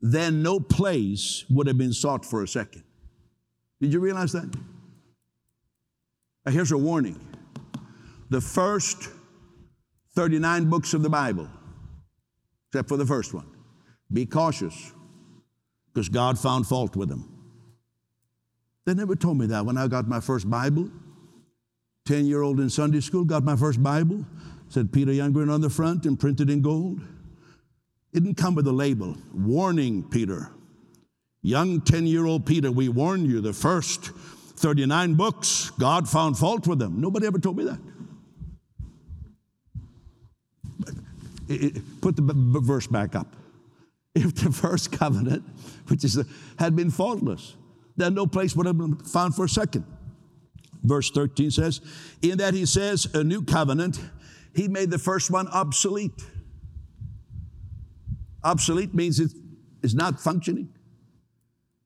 [0.02, 2.84] then no place would have been sought for a second.
[3.80, 4.54] Did you realize that?
[6.44, 7.18] Now here's a warning.
[8.28, 9.08] The first
[10.14, 11.48] 39 books of the Bible
[12.70, 13.46] except for the first one.
[14.12, 14.92] Be cautious,
[15.92, 17.36] because God found fault with them.
[18.86, 20.90] They never told me that when I got my first Bible.
[22.06, 24.24] 10 year old in Sunday school, got my first Bible,
[24.68, 27.00] said Peter Youngren on the front and printed in gold.
[28.12, 29.16] It didn't come with a label.
[29.32, 30.50] Warning, Peter.
[31.42, 36.66] Young 10 year old Peter, we warn you, the first 39 books, God found fault
[36.66, 37.00] with them.
[37.00, 37.78] Nobody ever told me that.
[42.00, 42.22] Put the
[42.60, 43.36] verse back up.
[44.14, 45.44] If the first covenant,
[45.88, 46.22] which is
[46.58, 47.54] had been faultless,
[47.96, 49.84] then no place would have been found for a second.
[50.82, 51.80] Verse 13 says,
[52.22, 54.00] In that he says, a new covenant,
[54.54, 56.24] he made the first one obsolete.
[58.42, 59.32] Obsolete means it
[59.82, 60.68] is not functioning.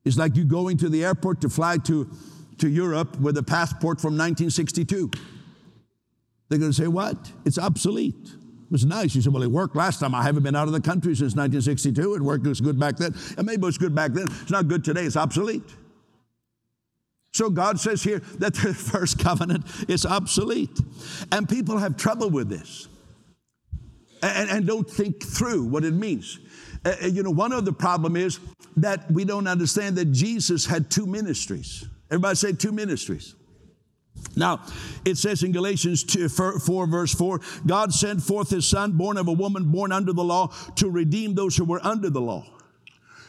[0.04, 2.08] It's like you going to the airport to fly to,
[2.58, 5.10] to Europe with a passport from 1962.
[6.48, 7.32] They're going to say, What?
[7.44, 8.34] It's obsolete.
[8.64, 9.14] It was nice.
[9.14, 10.14] You said, well, it worked last time.
[10.14, 12.14] I haven't been out of the country since 1962.
[12.14, 12.46] It worked.
[12.46, 13.14] It was good back then.
[13.36, 14.26] And maybe it was good back then.
[14.42, 15.04] It's not good today.
[15.04, 15.62] It's obsolete.
[17.32, 20.80] So God says here that the first covenant is obsolete.
[21.30, 22.88] And people have trouble with this
[24.24, 26.38] and, and don't think through what it means.
[26.84, 28.40] Uh, you know, one of the problem is
[28.76, 31.86] that we don't understand that Jesus had two ministries.
[32.10, 33.34] Everybody say two ministries.
[34.36, 34.62] Now,
[35.04, 39.28] it says in Galatians 2, 4, verse 4, God sent forth his son, born of
[39.28, 42.44] a woman, born under the law, to redeem those who were under the law.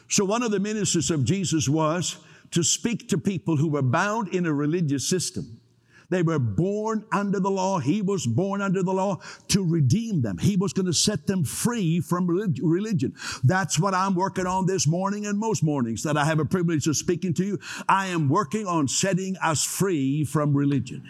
[0.08, 2.17] So, one of the ministries of Jesus was
[2.51, 5.60] to speak to people who were bound in a religious system.
[6.09, 7.79] They were born under the law.
[7.79, 10.37] He was born under the law to redeem them.
[10.37, 13.13] He was going to set them free from religion.
[13.43, 16.87] That's what I'm working on this morning and most mornings that I have a privilege
[16.87, 17.59] of speaking to you.
[17.87, 21.07] I am working on setting us free from religion.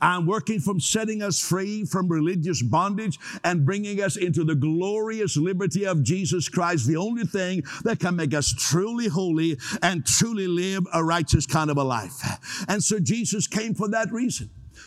[0.00, 5.36] I'm working from setting us free from religious bondage and bringing us into the glorious
[5.36, 10.48] liberty of Jesus Christ, the only thing that can make us truly holy and truly
[10.48, 12.20] live a righteous kind of a life.
[12.68, 14.39] And so Jesus came for that reason.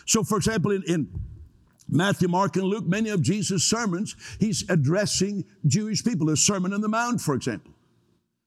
[0.06, 1.08] So, for example, in, in
[1.88, 6.26] Matthew, Mark, and Luke, many of Jesus' sermons, he's addressing Jewish people.
[6.26, 7.72] The Sermon on the Mount, for example.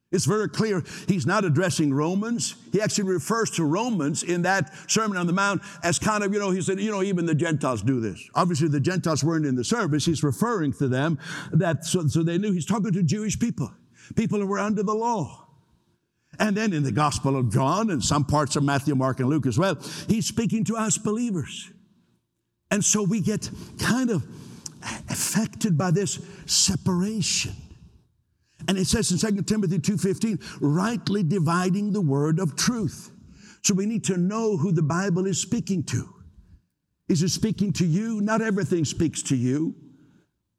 [0.10, 2.56] It's very clear he's not addressing Romans.
[2.72, 6.40] He actually refers to Romans in that Sermon on the Mount as kind of, you
[6.40, 8.30] know, he said, you know, even the Gentiles do this.
[8.34, 10.06] Obviously, the Gentiles weren't in the service.
[10.06, 11.20] He's referring to them
[11.52, 13.70] that so, so they knew he's talking to Jewish people,
[14.16, 15.47] people who were under the law.
[16.40, 19.48] And then in the Gospel of John and some parts of Matthew, Mark, and Luke
[19.48, 19.76] as well,
[20.08, 21.72] he's speaking to us believers.
[22.70, 24.26] And so we get kind of
[25.10, 27.56] affected by this separation.
[28.68, 33.12] And it says in 2 Timothy 2:15, rightly dividing the word of truth.
[33.64, 36.08] So we need to know who the Bible is speaking to.
[37.08, 38.22] Is it speaking to you?
[38.22, 39.76] Not everything speaks to you.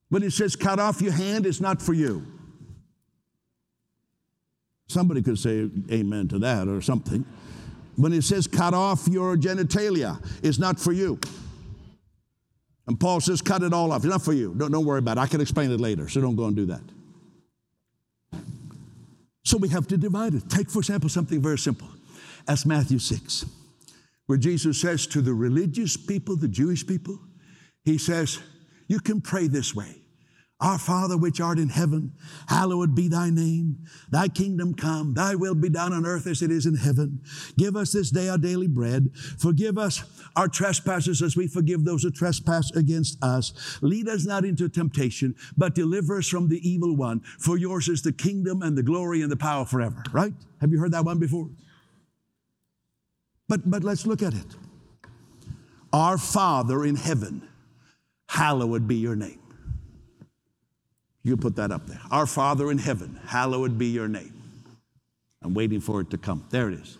[0.09, 2.38] When it says cut off your hand, it's not for you.
[4.89, 7.25] Somebody could say amen to that or something.
[7.97, 11.19] When it says cut off your genitalia, it's not for you.
[12.87, 13.99] And Paul says cut it all off.
[13.99, 14.55] It's not for you.
[14.57, 15.21] Don't, don't worry about it.
[15.21, 16.81] I can explain it later, so don't go and do that.
[19.45, 20.49] So we have to divide it.
[20.49, 21.89] Take, for example, something very simple
[22.47, 23.45] as Matthew 6,
[24.27, 27.19] where Jesus says to the religious people, the Jewish people,
[27.85, 28.41] He says,
[28.89, 29.98] You can pray this way
[30.61, 32.13] our Father which art in heaven,
[32.49, 33.79] hallowed be thy name.
[34.11, 37.21] Thy kingdom come, thy will be done on earth as it is in heaven.
[37.57, 39.11] Give us this day our daily bread.
[39.39, 40.03] Forgive us
[40.35, 43.79] our trespasses as we forgive those who trespass against us.
[43.83, 47.21] Lead us not into temptation, but deliver us from the evil one.
[47.39, 50.03] For yours is the kingdom and the glory and the power forever.
[50.11, 50.33] Right?
[50.61, 51.49] Have you heard that one before?
[53.49, 54.57] But, but let's look at it.
[55.93, 57.49] Our Father in heaven,
[58.29, 59.41] hallowed be your name.
[61.23, 62.01] You put that up there.
[62.11, 64.35] Our Father in heaven, hallowed be your name.
[65.43, 66.45] I'm waiting for it to come.
[66.51, 66.99] There it is.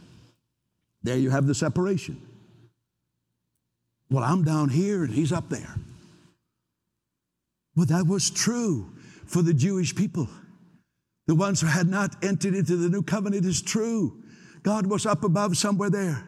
[1.03, 2.21] There you have the separation.
[4.11, 5.75] Well, I'm down here and he's up there.
[7.77, 8.91] Well, that was true
[9.27, 10.29] for the Jewish people.
[11.27, 14.23] The ones who had not entered into the new covenant is true.
[14.63, 16.28] God was up above somewhere there.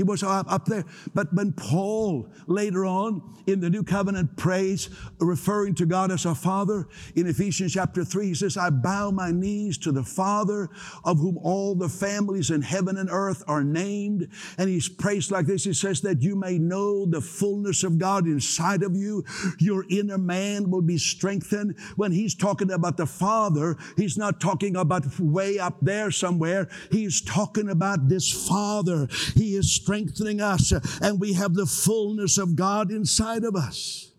[0.00, 0.86] He was up, up there.
[1.12, 6.34] But when Paul later on in the new covenant prays, referring to God as our
[6.34, 10.70] Father, in Ephesians chapter 3, he says, I bow my knees to the Father
[11.04, 14.28] of whom all the families in heaven and earth are named.
[14.56, 15.64] And he prays like this.
[15.64, 19.22] He says that you may know the fullness of God inside of you.
[19.58, 21.78] Your inner man will be strengthened.
[21.96, 26.70] When he's talking about the Father, he's not talking about way up there somewhere.
[26.90, 29.06] He's talking about this Father.
[29.34, 30.72] He is strengthening us,
[31.02, 34.12] and we have the fullness of God inside of us.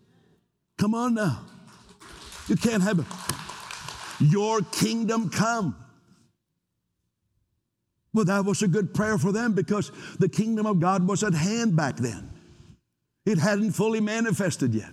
[0.76, 1.46] Come on now.
[2.46, 3.06] You can't have it.
[4.20, 5.74] Your kingdom come.
[8.12, 11.32] Well, that was a good prayer for them because the kingdom of God was at
[11.32, 12.28] hand back then.
[13.24, 14.92] It hadn't fully manifested yet.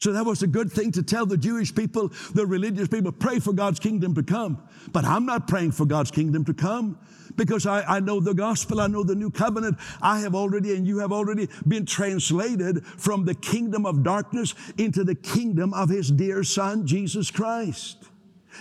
[0.00, 3.38] So that was a good thing to tell the Jewish people, the religious people, pray
[3.38, 4.66] for God's kingdom to come.
[4.92, 6.98] But I'm not praying for God's kingdom to come
[7.36, 9.76] because I, I know the gospel, I know the new covenant.
[10.00, 15.04] I have already, and you have already been translated from the kingdom of darkness into
[15.04, 18.02] the kingdom of his dear son, Jesus Christ.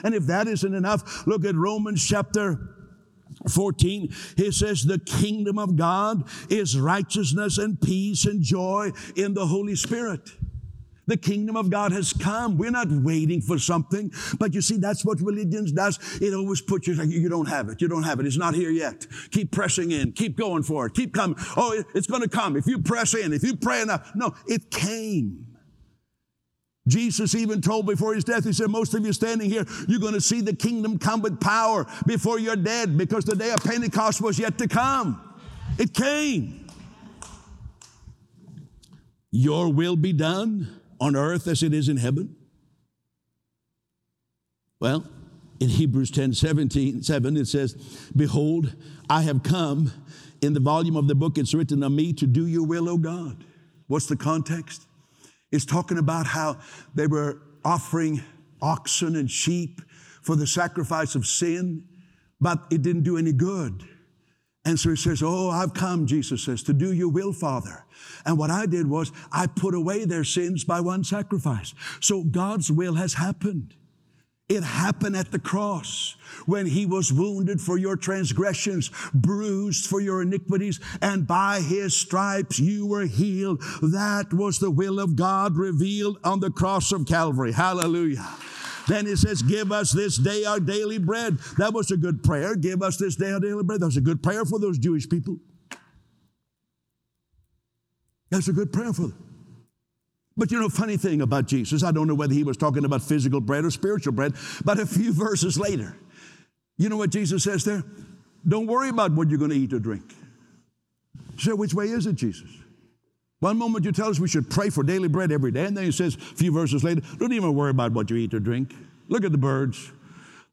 [0.03, 2.75] And if that isn't enough, look at Romans chapter
[3.49, 9.47] 14, he says, The kingdom of God is righteousness and peace and joy in the
[9.47, 10.29] Holy Spirit.
[11.09, 12.55] The kingdom of God has come.
[12.59, 14.11] We're not waiting for something.
[14.37, 15.97] But you see, that's what religion does.
[16.21, 17.81] It always puts you like, you don't have it.
[17.81, 18.27] You don't have it.
[18.27, 19.07] It's not here yet.
[19.31, 20.11] Keep pressing in.
[20.11, 20.93] Keep going for it.
[20.93, 21.35] Keep coming.
[21.57, 22.55] Oh, it's going to come.
[22.55, 24.11] If you press in, if you pray enough.
[24.13, 25.47] No, it came.
[26.87, 30.13] Jesus even told before his death, he said, Most of you standing here, you're going
[30.13, 34.21] to see the kingdom come with power before you're dead because the day of Pentecost
[34.21, 35.19] was yet to come.
[35.79, 36.67] It came.
[39.31, 42.35] Your will be done on earth as it is in heaven.
[44.79, 45.05] Well,
[45.59, 47.75] in Hebrews 10 17, 7, it says,
[48.15, 48.75] Behold,
[49.09, 49.91] I have come.
[50.41, 52.97] In the volume of the book, it's written of me to do your will, O
[52.97, 53.43] God.
[53.87, 54.87] What's the context?
[55.51, 56.59] It's talking about how
[56.95, 58.21] they were offering
[58.61, 59.81] oxen and sheep
[60.21, 61.83] for the sacrifice of sin,
[62.39, 63.83] but it didn't do any good.
[64.65, 67.85] And so he says, Oh, I've come, Jesus says, to do your will, Father.
[68.25, 71.73] And what I did was I put away their sins by one sacrifice.
[72.01, 73.75] So God's will has happened.
[74.49, 76.15] It happened at the cross
[76.47, 82.59] when he was wounded for your transgressions, bruised for your iniquities, and by his stripes
[82.59, 83.61] you were healed.
[83.83, 87.51] That was the will of God revealed on the cross of Calvary.
[87.51, 88.27] Hallelujah.
[88.89, 91.37] Then he says, Give us this day our daily bread.
[91.59, 92.55] That was a good prayer.
[92.55, 93.81] Give us this day our daily bread.
[93.81, 95.37] That was a good prayer for those Jewish people.
[98.31, 99.25] That's a good prayer for them.
[100.35, 103.03] But you know, funny thing about Jesus, I don't know whether he was talking about
[103.03, 104.33] physical bread or spiritual bread,
[104.65, 105.95] but a few verses later,
[106.77, 107.83] you know what Jesus says there?
[108.47, 110.15] Don't worry about what you're going to eat or drink.
[111.37, 112.49] So, which way is it, Jesus?
[113.39, 115.85] One moment you tell us we should pray for daily bread every day, and then
[115.85, 118.73] he says a few verses later, don't even worry about what you eat or drink.
[119.07, 119.91] Look at the birds.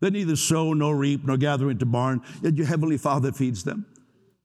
[0.00, 3.86] They neither sow nor reap nor gather into barn, yet your heavenly Father feeds them.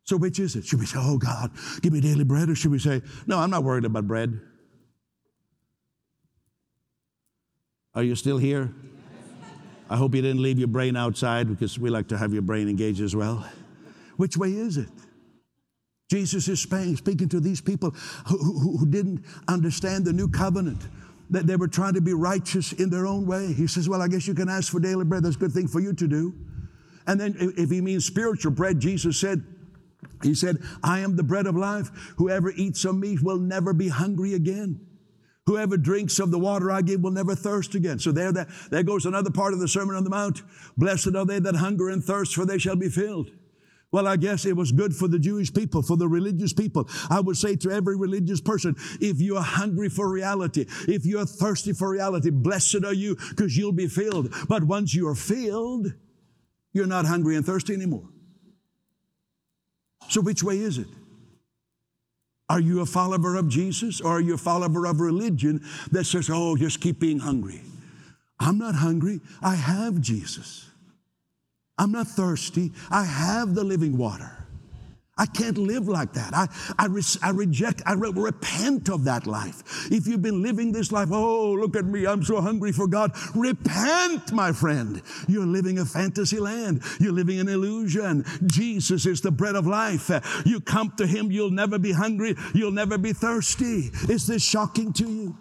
[0.03, 0.65] So which is it?
[0.65, 2.49] Should we say, Oh God, give me daily bread?
[2.49, 4.39] Or should we say, No, I'm not worried about bread.
[7.93, 8.73] Are you still here?
[9.89, 12.69] I hope you didn't leave your brain outside because we like to have your brain
[12.69, 13.45] engaged as well.
[14.15, 14.89] Which way is it?
[16.11, 17.91] Jesus is speaking to these people
[18.27, 20.85] who, who, who, didn't understand the new covenant,
[21.29, 23.53] that they were trying to be righteous in their own way.
[23.53, 25.23] He says, Well, I guess you can ask for daily bread.
[25.23, 26.33] That's a good thing for you to do.
[27.07, 29.41] And then, if he means spiritual bread, Jesus said,
[30.21, 31.87] He said, I am the bread of life.
[32.17, 34.85] Whoever eats of me will never be hungry again.
[35.45, 37.99] Whoever drinks of the water I give will never thirst again.
[37.99, 40.41] So there, that, there goes another part of the Sermon on the Mount.
[40.75, 43.31] Blessed are they that hunger and thirst, for they shall be filled.
[43.91, 46.87] Well, I guess it was good for the Jewish people, for the religious people.
[47.09, 51.25] I would say to every religious person, if you are hungry for reality, if you're
[51.25, 54.33] thirsty for reality, blessed are you because you'll be filled.
[54.47, 55.93] But once you're filled,
[56.71, 58.07] you're not hungry and thirsty anymore.
[60.07, 60.87] So which way is it?
[62.47, 66.29] Are you a follower of Jesus or are you a follower of religion that says,
[66.31, 67.61] oh, just keep being hungry?
[68.39, 69.19] I'm not hungry.
[69.41, 70.70] I have Jesus.
[71.77, 72.71] I'm not thirsty.
[72.89, 74.41] I have the living water.
[75.17, 76.33] I can't live like that.
[76.33, 76.47] I,
[76.79, 79.91] I, re- I reject, I re- repent of that life.
[79.91, 83.11] If you've been living this life, oh, look at me, I'm so hungry for God.
[83.35, 84.99] Repent, my friend.
[85.27, 86.81] You're living a fantasy land.
[86.99, 88.25] You're living an illusion.
[88.47, 90.09] Jesus is the bread of life.
[90.43, 93.91] You come to Him, you'll never be hungry, you'll never be thirsty.
[94.09, 95.37] Is this shocking to you?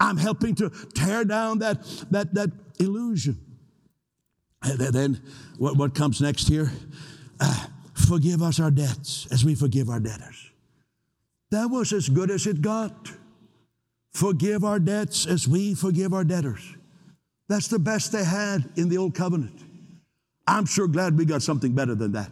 [0.00, 3.51] I'm helping to tear down that, that, that illusion.
[4.62, 5.22] And then
[5.58, 6.70] what, what comes next here?
[7.40, 10.50] Uh, Forgive us our debts as we forgive our debtors.
[11.50, 13.10] That was as good as it got.
[14.12, 16.76] Forgive our debts as we forgive our debtors.
[17.48, 19.62] That's the best they had in the old covenant.
[20.46, 22.30] I'm sure glad we got something better than that.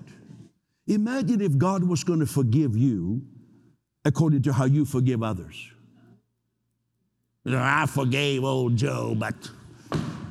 [0.87, 3.23] Imagine if God was going to forgive you
[4.05, 5.71] according to how you forgive others.
[7.47, 9.35] I forgave old Joe, but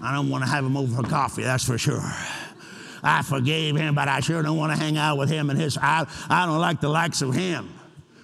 [0.02, 2.14] I don't want to have him over for coffee, that's for sure.
[3.02, 5.78] I forgave him, but I sure don't want to hang out with him and his.
[5.78, 7.74] I, I don't like the likes of him.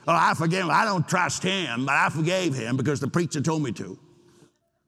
[0.08, 0.72] Oh, I forgive him.
[0.72, 3.98] I don't trust him, but I forgave him because the preacher told me to.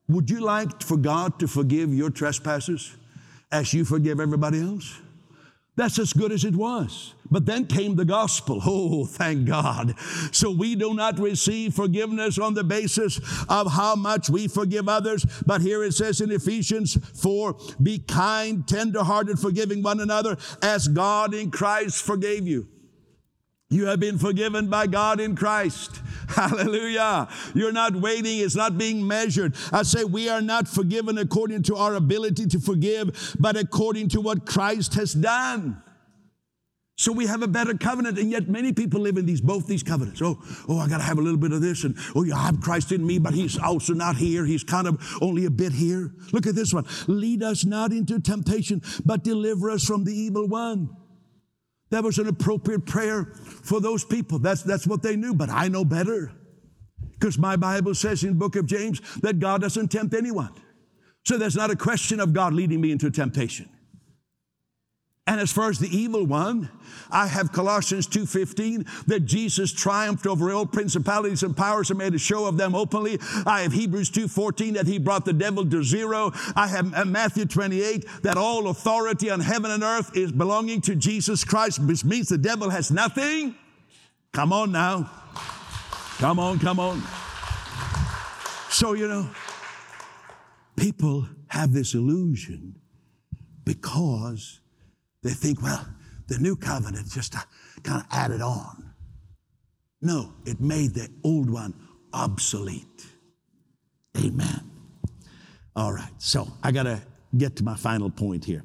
[0.09, 2.95] Would you like for God to forgive your trespasses
[3.51, 4.99] as you forgive everybody else?
[5.77, 7.13] That's as good as it was.
[7.29, 8.61] But then came the gospel.
[8.69, 9.95] Oh, thank God.
[10.31, 15.25] So we do not receive forgiveness on the basis of how much we forgive others.
[15.45, 21.33] But here it says in Ephesians 4 be kind, tenderhearted, forgiving one another as God
[21.33, 22.67] in Christ forgave you.
[23.69, 26.01] You have been forgiven by God in Christ.
[26.29, 27.27] Hallelujah.
[27.53, 28.39] You're not waiting.
[28.39, 29.55] It's not being measured.
[29.73, 34.21] I say we are not forgiven according to our ability to forgive, but according to
[34.21, 35.81] what Christ has done.
[36.99, 39.83] So we have a better covenant, and yet many people live in these both these
[39.83, 40.19] covenants.
[40.21, 42.59] Oh, oh, I got to have a little bit of this, and oh, you have
[42.59, 44.45] Christ in me, but He's also not here.
[44.45, 46.11] He's kind of only a bit here.
[46.31, 50.47] Look at this one: Lead us not into temptation, but deliver us from the evil
[50.47, 50.89] one.
[51.89, 54.39] That was an appropriate prayer for those people.
[54.39, 56.31] That's, that's what they knew, but I know better.
[57.13, 60.51] Because my Bible says in the book of James that God doesn't tempt anyone.
[61.23, 63.69] So there's not a question of God leading me into temptation.
[65.27, 66.69] And as far as the evil one,
[67.11, 72.17] I have Colossians 2:15 that Jesus triumphed over all principalities and powers and made a
[72.17, 73.19] show of them openly.
[73.45, 76.31] I have Hebrews 2:14 that he brought the devil to zero.
[76.55, 80.95] I have uh, Matthew 28 that all authority on heaven and earth is belonging to
[80.95, 83.55] Jesus Christ, which means the devil has nothing.
[84.31, 85.11] Come on now.
[86.19, 87.03] Come on, come on.
[88.69, 89.29] So, you know,
[90.77, 92.75] people have this illusion
[93.65, 94.61] because
[95.27, 95.85] they think, well,
[96.27, 97.39] the new covenant just uh,
[97.83, 98.93] kind of added on.
[100.01, 101.73] No, it made the old one
[102.13, 103.05] obsolete.
[104.17, 104.71] Amen.
[105.75, 107.01] All right, so I got to
[107.37, 108.63] get to my final point here.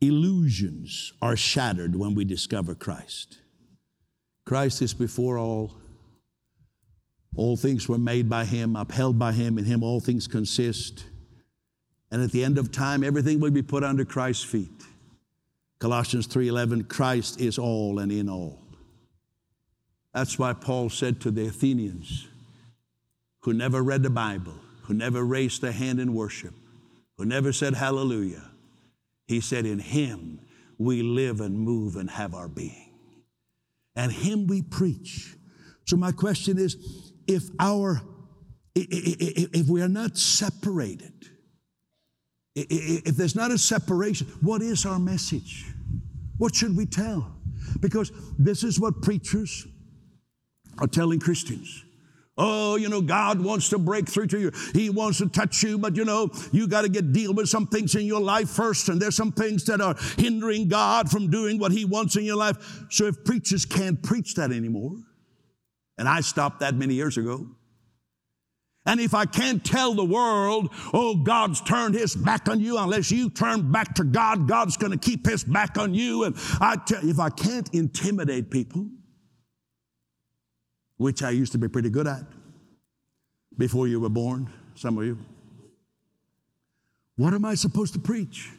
[0.00, 3.38] Illusions are shattered when we discover Christ.
[4.44, 5.74] Christ is before all.
[7.36, 11.04] All things were made by him, upheld by him, in him all things consist.
[12.10, 14.85] And at the end of time, everything will be put under Christ's feet.
[15.78, 18.62] Colossians 3:11 Christ is all and in all.
[20.14, 22.26] That's why Paul said to the Athenians
[23.40, 26.54] who never read the Bible, who never raised their hand in worship,
[27.18, 28.50] who never said hallelujah.
[29.26, 30.40] He said in him
[30.78, 32.94] we live and move and have our being.
[33.94, 35.36] And him we preach.
[35.84, 38.02] So my question is if our
[38.74, 41.30] if we are not separated
[42.56, 45.66] if there's not a separation, what is our message?
[46.38, 47.34] What should we tell?
[47.80, 49.66] Because this is what preachers
[50.78, 51.84] are telling Christians.
[52.38, 54.52] Oh, you know, God wants to break through to you.
[54.74, 57.66] He wants to touch you, but you know, you got to get deal with some
[57.66, 61.58] things in your life first, and there's some things that are hindering God from doing
[61.58, 62.84] what He wants in your life.
[62.90, 64.96] So if preachers can't preach that anymore,
[65.96, 67.46] and I stopped that many years ago,
[68.86, 73.10] and if I can't tell the world, oh, God's turned his back on you, unless
[73.10, 76.24] you turn back to God, God's going to keep his back on you.
[76.24, 78.86] And I tell, if I can't intimidate people,
[80.98, 82.22] which I used to be pretty good at
[83.58, 85.18] before you were born, some of you,
[87.16, 88.50] what am I supposed to preach?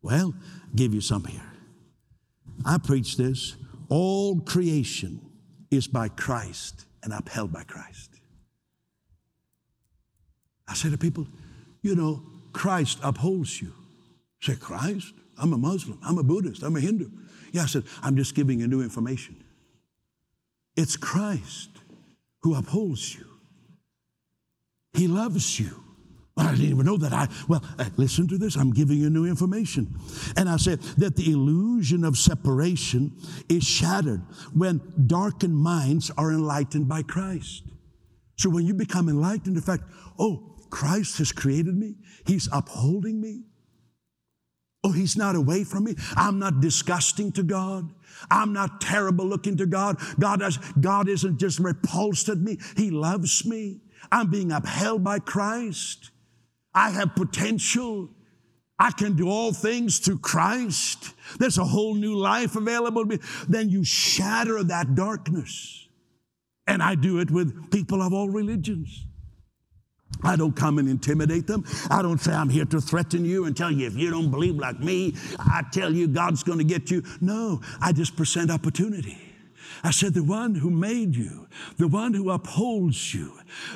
[0.00, 0.34] Well,
[0.76, 1.50] give you some here.
[2.64, 3.56] I preach this.
[3.88, 5.20] All creation
[5.70, 8.13] is by Christ and upheld by Christ.
[10.68, 11.26] I say to people,
[11.82, 13.72] you know, Christ upholds you.
[14.42, 15.12] I say, Christ?
[15.38, 15.98] I'm a Muslim.
[16.02, 16.62] I'm a Buddhist.
[16.62, 17.10] I'm a Hindu.
[17.52, 19.42] Yeah, I said, I'm just giving you new information.
[20.76, 21.70] It's Christ
[22.42, 23.26] who upholds you.
[24.92, 25.84] He loves you.
[26.36, 27.12] Well, I didn't even know that.
[27.12, 27.62] I well,
[27.96, 28.56] listen to this.
[28.56, 29.96] I'm giving you new information,
[30.36, 33.12] and I said that the illusion of separation
[33.48, 34.20] is shattered
[34.52, 37.62] when darkened minds are enlightened by Christ.
[38.36, 39.84] So when you become enlightened, in fact,
[40.18, 41.94] oh, Christ has created me.
[42.26, 43.44] He's upholding me.
[44.82, 45.94] Oh, He's not away from me.
[46.16, 47.88] I'm not disgusting to God.
[48.28, 50.00] I'm not terrible looking to God.
[50.18, 52.58] God, has, God isn't just repulsed at me.
[52.76, 53.82] He loves me.
[54.10, 56.10] I'm being upheld by Christ.
[56.74, 58.10] I have potential.
[58.76, 61.14] I can do all things through Christ.
[61.38, 63.18] There's a whole new life available to me.
[63.48, 65.86] Then you shatter that darkness.
[66.66, 69.06] And I do it with people of all religions.
[70.22, 71.64] I don't come and intimidate them.
[71.90, 74.56] I don't say I'm here to threaten you and tell you if you don't believe
[74.56, 77.02] like me, I tell you God's going to get you.
[77.20, 79.33] No, I just present opportunity.
[79.82, 81.46] I said, the one who made you,
[81.76, 83.32] the one who upholds you,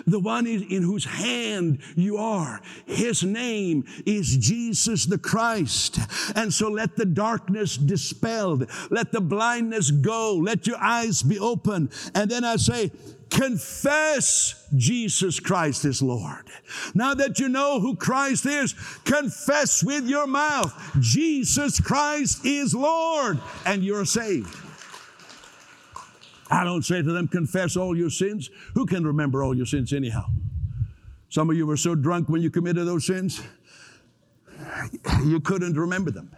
[0.07, 5.99] the one in whose hand you are, his name is Jesus the Christ.
[6.35, 11.91] And so let the darkness dispelled, let the blindness go, let your eyes be open.
[12.15, 12.91] And then I say,
[13.31, 16.49] confess Jesus Christ is Lord.
[16.95, 18.75] Now that you know who Christ is,
[19.05, 24.57] confess with your mouth, Jesus Christ is Lord, and you're saved.
[26.51, 28.51] I don't say to them, confess all your sins.
[28.75, 30.27] Who can remember all your sins anyhow?
[31.29, 33.43] Some of you were so drunk when you committed those sins,
[35.25, 36.35] you couldn't remember them.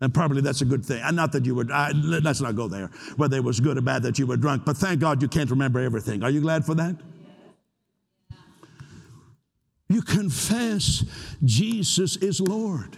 [0.00, 1.02] And probably that's a good thing.
[1.14, 4.18] Not that you were, let's not go there, whether it was good or bad that
[4.18, 6.22] you were drunk, but thank God you can't remember everything.
[6.22, 6.96] Are you glad for that?
[9.88, 11.04] You confess
[11.44, 12.96] Jesus is Lord.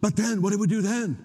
[0.00, 1.18] But then, what do we do then?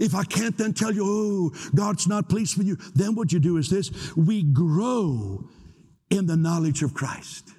[0.00, 3.38] If I can't then tell you, oh, God's not pleased with you, then what you
[3.38, 5.48] do is this we grow
[6.10, 7.50] in the knowledge of Christ.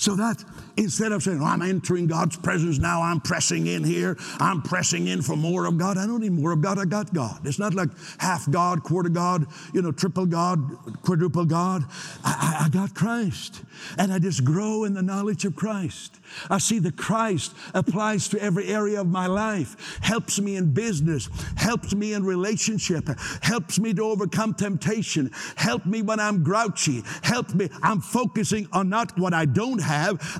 [0.00, 0.42] So that
[0.78, 5.08] instead of saying, oh, I'm entering God's presence now, I'm pressing in here, I'm pressing
[5.08, 5.98] in for more of God.
[5.98, 7.46] I don't need more of God, I got God.
[7.46, 9.44] It's not like half God, quarter God,
[9.74, 10.58] you know, triple God,
[11.02, 11.84] quadruple God.
[12.24, 13.62] I, I, I got Christ.
[13.98, 16.18] And I just grow in the knowledge of Christ.
[16.48, 21.28] I see the Christ applies to every area of my life, helps me in business,
[21.56, 23.08] helps me in relationship,
[23.42, 27.68] helps me to overcome temptation, help me when I'm grouchy, help me.
[27.82, 29.89] I'm focusing on not what I don't have,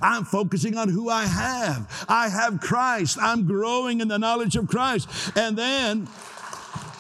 [0.03, 2.07] I'm focusing on who I have.
[2.09, 3.19] I have Christ.
[3.21, 5.09] I'm growing in the knowledge of Christ.
[5.37, 6.09] And then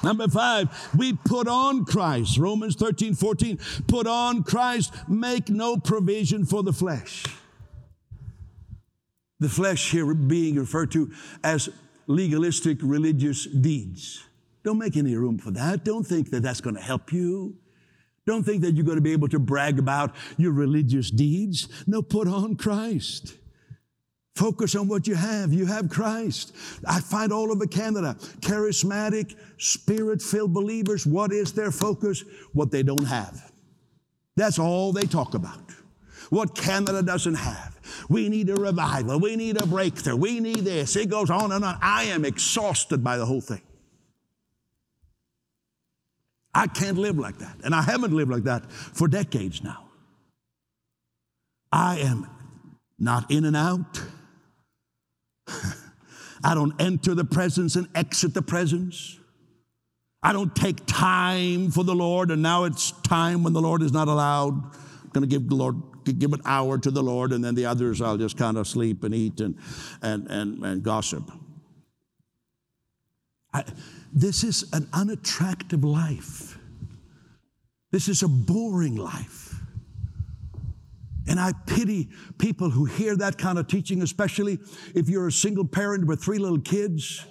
[0.02, 2.38] Number five, we put on Christ.
[2.38, 3.58] Romans 13, 14.
[3.86, 7.24] Put on Christ, make no provision for the flesh.
[9.40, 11.10] The flesh here being referred to
[11.44, 11.68] as
[12.06, 14.24] legalistic religious deeds.
[14.62, 15.84] Don't make any room for that.
[15.84, 17.56] Don't think that that's going to help you.
[18.26, 21.68] Don't think that you're going to be able to brag about your religious deeds.
[21.86, 23.34] No, put on Christ.
[24.34, 25.52] Focus on what you have.
[25.52, 26.54] You have Christ.
[26.86, 31.06] I find all over Canada charismatic, spirit filled believers.
[31.06, 32.24] What is their focus?
[32.52, 33.52] What they don't have.
[34.36, 35.60] That's all they talk about.
[36.30, 37.78] What Canada doesn't have.
[38.08, 39.18] We need a revival.
[39.18, 40.16] We need a breakthrough.
[40.16, 40.94] We need this.
[40.94, 41.78] It goes on and on.
[41.82, 43.62] I am exhausted by the whole thing.
[46.54, 47.56] I can't live like that.
[47.64, 49.88] And I haven't lived like that for decades now.
[51.72, 52.28] I am
[52.98, 54.02] not in and out.
[56.42, 59.18] I don't enter the presence and exit the presence.
[60.22, 63.92] I don't take time for the Lord, and now it's time when the Lord is
[63.92, 64.54] not allowed.
[64.54, 67.66] I'm going to give the Lord give an hour to the Lord, and then the
[67.66, 69.56] others I'll just kind of sleep and eat and,
[70.02, 71.30] and, and, and gossip.
[73.52, 73.64] I,
[74.12, 76.58] this is an unattractive life.
[77.90, 79.54] This is a boring life.
[81.28, 84.58] And I pity people who hear that kind of teaching, especially
[84.94, 87.24] if you're a single parent with three little kids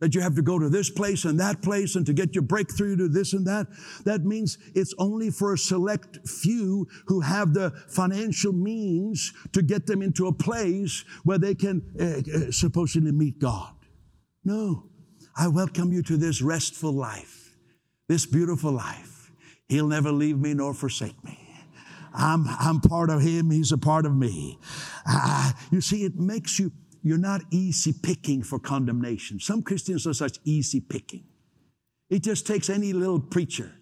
[0.00, 2.42] that you have to go to this place and that place and to get your
[2.42, 3.66] breakthrough to this and that.
[4.04, 9.86] That means it's only for a select few who have the financial means to get
[9.86, 13.74] them into a place where they can uh, supposedly meet God.
[14.44, 14.89] No,
[15.36, 17.54] I welcome you to this restful life,
[18.08, 19.30] this beautiful life.
[19.68, 21.38] He'll never leave me nor forsake me.
[22.12, 24.58] I'm, I'm part of him, he's a part of me.
[25.06, 26.72] Uh, you see, it makes you
[27.02, 29.40] you're not easy picking for condemnation.
[29.40, 31.24] Some Christians are such easy picking.
[32.10, 33.72] It just takes any little preacher.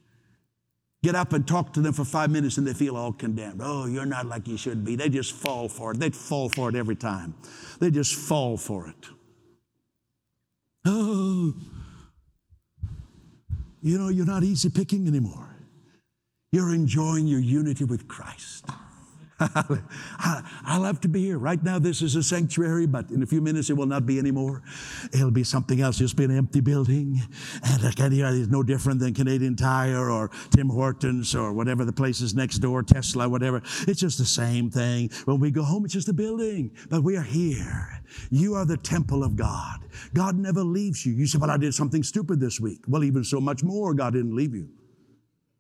[1.02, 3.60] Get up and talk to them for five minutes and they feel all condemned.
[3.62, 4.96] Oh, you're not like you should be.
[4.96, 5.98] They just fall for it.
[5.98, 7.34] They fall for it every time.
[7.80, 9.08] They just fall for it.
[10.90, 11.54] Oh,
[13.82, 15.48] you know, you're not easy picking anymore.
[16.50, 18.64] You're enjoying your unity with Christ.
[19.40, 21.38] I love to be here.
[21.38, 24.18] Right now, this is a sanctuary, but in a few minutes, it will not be
[24.18, 24.62] anymore.
[25.12, 25.98] It'll be something else.
[25.98, 27.20] Just be an empty building.
[27.62, 32.34] And it's no different than Canadian Tire or Tim Hortons or whatever the place is
[32.34, 33.62] next door, Tesla, whatever.
[33.86, 35.10] It's just the same thing.
[35.24, 38.02] When we go home, it's just a building, but we are here.
[38.30, 39.80] You are the temple of God.
[40.14, 41.12] God never leaves you.
[41.12, 42.80] You say, Well, I did something stupid this week.
[42.88, 44.68] Well, even so much more, God didn't leave you.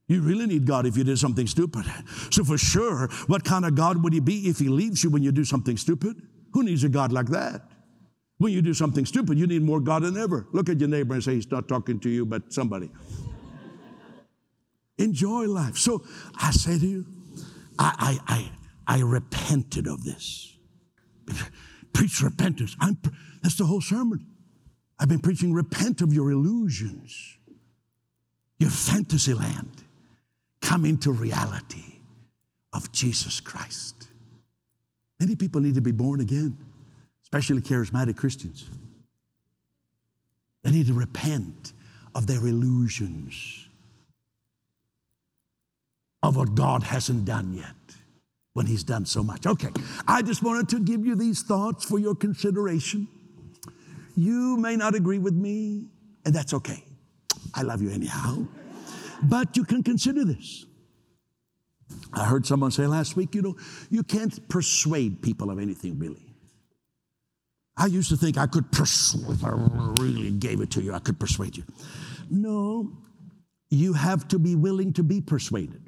[0.08, 1.84] You really need God if you did something stupid.
[2.30, 5.22] So, for sure, what kind of God would He be if He leaves you when
[5.22, 6.16] you do something stupid?
[6.54, 7.60] Who needs a God like that?
[8.38, 10.46] When you do something stupid, you need more God than ever.
[10.52, 12.90] Look at your neighbor and say, He's not talking to you, but somebody.
[14.98, 15.76] Enjoy life.
[15.76, 16.02] So,
[16.36, 17.06] I say to you,
[17.78, 18.50] I, I,
[18.86, 20.56] I, I repented of this.
[21.92, 22.74] Preach repentance.
[22.80, 22.96] I'm,
[23.42, 24.26] that's the whole sermon.
[24.98, 27.36] I've been preaching repent of your illusions,
[28.58, 29.84] your fantasy land
[30.68, 31.94] come into reality
[32.74, 34.08] of Jesus Christ.
[35.18, 36.58] Many people need to be born again,
[37.22, 38.68] especially charismatic Christians.
[40.62, 41.72] They need to repent
[42.14, 43.66] of their illusions,
[46.22, 47.96] of what God hasn't done yet
[48.52, 49.46] when He's done so much.
[49.46, 49.70] Okay,
[50.06, 53.08] I just wanted to give you these thoughts for your consideration.
[54.16, 55.86] You may not agree with me,
[56.26, 56.84] and that's okay.
[57.54, 58.46] I love you anyhow.
[59.22, 60.66] But you can consider this.
[62.12, 63.56] I heard someone say last week, you know,
[63.90, 66.34] you can't persuade people of anything really.
[67.76, 69.50] I used to think I could persuade, if I
[70.00, 71.64] really gave it to you, I could persuade you.
[72.28, 72.90] No,
[73.70, 75.82] you have to be willing to be persuaded.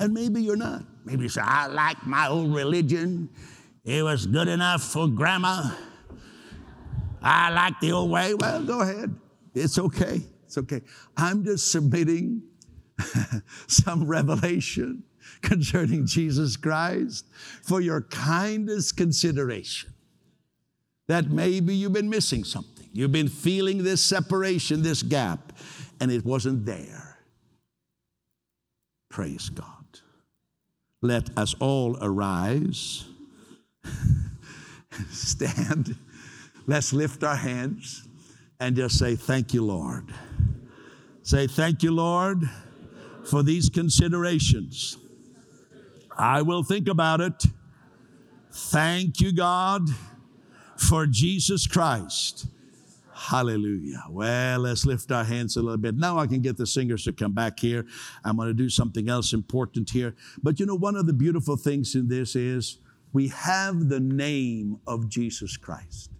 [0.00, 0.82] And maybe you're not.
[1.04, 3.28] Maybe you say, I like my old religion.
[3.84, 5.70] It was good enough for grandma.
[7.22, 8.34] I like the old way.
[8.34, 9.14] Well, go ahead.
[9.54, 10.22] It's okay.
[10.52, 10.82] It's okay.
[11.16, 12.42] I'm just submitting
[13.68, 15.02] some revelation
[15.40, 17.24] concerning Jesus Christ
[17.62, 19.94] for your kindest consideration.
[21.08, 22.86] That maybe you've been missing something.
[22.92, 25.54] You've been feeling this separation, this gap,
[26.00, 27.16] and it wasn't there.
[29.08, 30.00] Praise God.
[31.00, 33.06] Let us all arise,
[35.10, 35.96] stand,
[36.66, 38.06] let's lift our hands
[38.62, 40.14] and just say, Thank you, Lord.
[41.22, 42.48] Say, Thank you, Lord,
[43.24, 44.96] for these considerations.
[46.16, 47.44] I will think about it.
[48.52, 49.88] Thank you, God,
[50.76, 52.46] for Jesus Christ.
[53.14, 54.02] Hallelujah.
[54.10, 55.96] Well, let's lift our hands a little bit.
[55.96, 57.86] Now I can get the singers to come back here.
[58.24, 60.16] I'm going to do something else important here.
[60.42, 62.78] But you know, one of the beautiful things in this is
[63.12, 66.10] we have the name of Jesus Christ.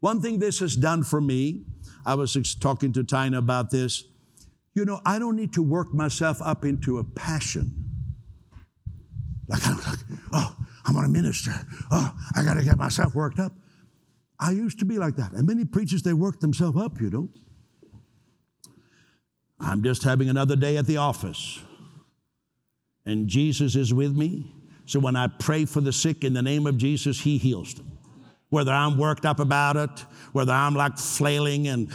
[0.00, 1.62] One thing this has done for me,
[2.04, 4.04] I was talking to Tina about this.
[4.80, 7.70] You know, I don't need to work myself up into a passion.
[9.46, 9.98] Like, like
[10.32, 10.56] oh,
[10.86, 11.52] I'm on a minister.
[11.90, 13.52] Oh, I got to get myself worked up.
[14.38, 15.32] I used to be like that.
[15.32, 17.28] And many preachers, they work themselves up, you know.
[19.60, 21.60] I'm just having another day at the office.
[23.04, 24.50] And Jesus is with me.
[24.86, 27.89] So when I pray for the sick in the name of Jesus, He heals them
[28.50, 29.90] whether I'm worked up about it,
[30.32, 31.88] whether I'm like flailing and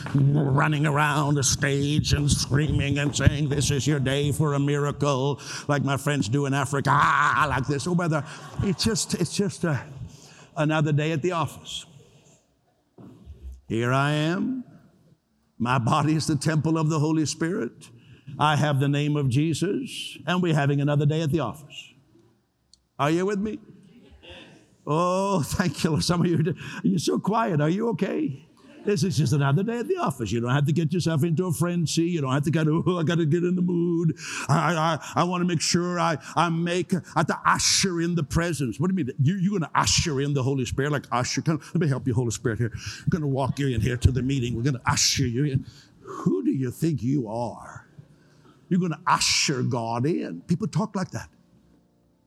[0.56, 5.40] running around the stage and screaming and saying, This is your day for a miracle,
[5.68, 8.24] like my friends do in Africa, ah, like this, or whether
[8.64, 9.86] it's just, it's just a,
[10.56, 11.86] another day at the office.
[13.68, 14.64] Here I am.
[15.58, 17.90] My body is the temple of the Holy Spirit.
[18.40, 21.94] I have the name of Jesus, and we're having another day at the office.
[22.98, 23.60] Are you with me?
[24.88, 26.00] Oh, thank you.
[26.02, 27.62] Some of you, are you're so quiet.
[27.62, 28.46] Are you okay?
[28.86, 30.32] This is just another day at the office.
[30.32, 32.04] You don't have to get yourself into a frenzy.
[32.04, 34.16] You don't have to of, oh, I got to get in the mood.
[34.48, 38.14] I, I, I want to make sure I, I make, I have to usher in
[38.14, 38.80] the presence.
[38.80, 39.16] What do you mean?
[39.20, 41.42] You, you're going to usher in the Holy Spirit, like usher.
[41.42, 42.72] Come, let me help you, Holy Spirit, here.
[42.74, 44.56] I'm going to walk you in here to the meeting.
[44.56, 45.66] We're going to usher you in.
[46.02, 47.88] Who do you think you are?
[48.70, 50.42] You're going to usher God in.
[50.42, 51.30] People talk like that.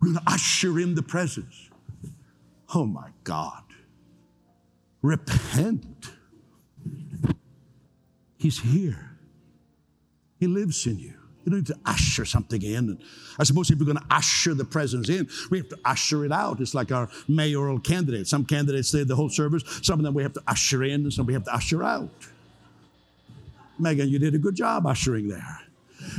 [0.00, 1.68] We're going to usher in the presence.
[2.75, 3.62] Oh my God.
[5.03, 6.11] Repent.
[8.37, 9.16] He's here.
[10.39, 11.14] He lives in you.
[11.45, 12.99] You don't need to usher something in.
[13.39, 16.33] I suppose if we're going to usher the presence in, we have to usher it
[16.33, 16.61] out.
[16.61, 18.29] It's like our mayoral candidates.
[18.29, 19.62] Some candidates stay the whole service.
[19.83, 22.11] Some of them we have to usher in, and some we have to usher out.
[23.79, 25.61] Megan, you did a good job ushering there.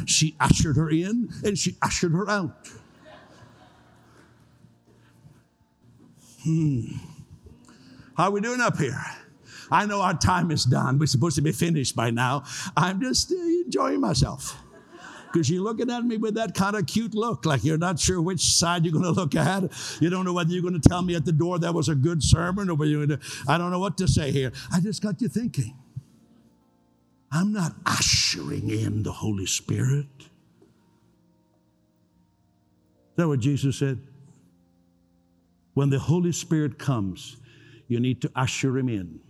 [0.06, 2.70] She ushered her in and she ushered her out.
[6.43, 6.85] Hmm.
[8.15, 9.01] How are we doing up here?
[9.71, 10.97] I know our time is done.
[10.99, 12.43] We're supposed to be finished by now.
[12.75, 14.57] I'm just uh, enjoying myself.
[15.31, 18.19] Because you're looking at me with that kind of cute look, like you're not sure
[18.19, 19.71] which side you're going to look at.
[20.01, 21.93] You don't know whether you're going to tell me at the door that was a
[21.93, 24.51] good sermon or whether you're going to, I don't know what to say here.
[24.73, 25.77] I just got you thinking.
[27.31, 30.07] I'm not ushering in the Holy Spirit.
[30.19, 30.25] Is
[33.17, 33.99] that what Jesus said?
[35.80, 37.38] When the Holy Spirit comes,
[37.88, 39.21] you need to usher him in.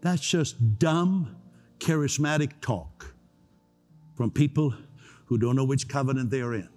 [0.00, 1.34] That's just dumb,
[1.80, 3.16] charismatic talk
[4.14, 4.74] from people
[5.24, 6.68] who don't know which covenant they are in.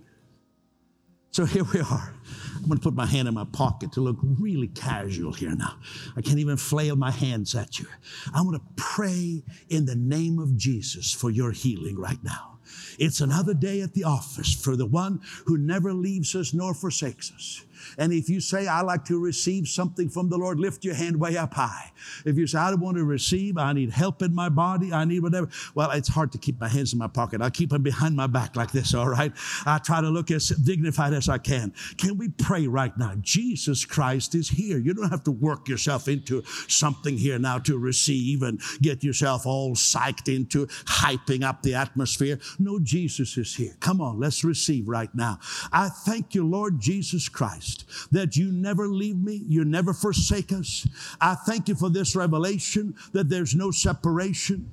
[1.30, 2.16] So here we are.
[2.56, 5.78] I'm going to put my hand in my pocket to look really casual here now.
[6.18, 7.86] I can't even flail my hands at you.
[8.34, 12.55] I'm going to pray in the name of Jesus for your healing right now.
[13.00, 17.32] It's another day at the office for the one who never leaves us nor forsakes
[17.34, 17.64] us.
[17.98, 21.20] And if you say, I like to receive something from the Lord, lift your hand
[21.20, 21.92] way up high.
[22.26, 25.22] If you say, I want to receive, I need help in my body, I need
[25.22, 25.50] whatever.
[25.74, 27.42] Well, it's hard to keep my hands in my pocket.
[27.42, 29.32] I keep them behind my back like this, all right?
[29.66, 31.74] I try to look as dignified as I can.
[31.98, 33.14] Can we pray right now?
[33.22, 34.78] Jesus Christ is here.
[34.78, 39.46] You don't have to work yourself into something here now to receive and get yourself
[39.46, 42.40] all psyched into hyping up the atmosphere.
[42.60, 43.76] No, Jesus is here.
[43.80, 45.40] Come on, let's receive right now.
[45.72, 47.75] I thank you, Lord Jesus Christ
[48.12, 50.88] that you never leave me, you never forsake us.
[51.20, 54.70] I thank you for this revelation that there's no separation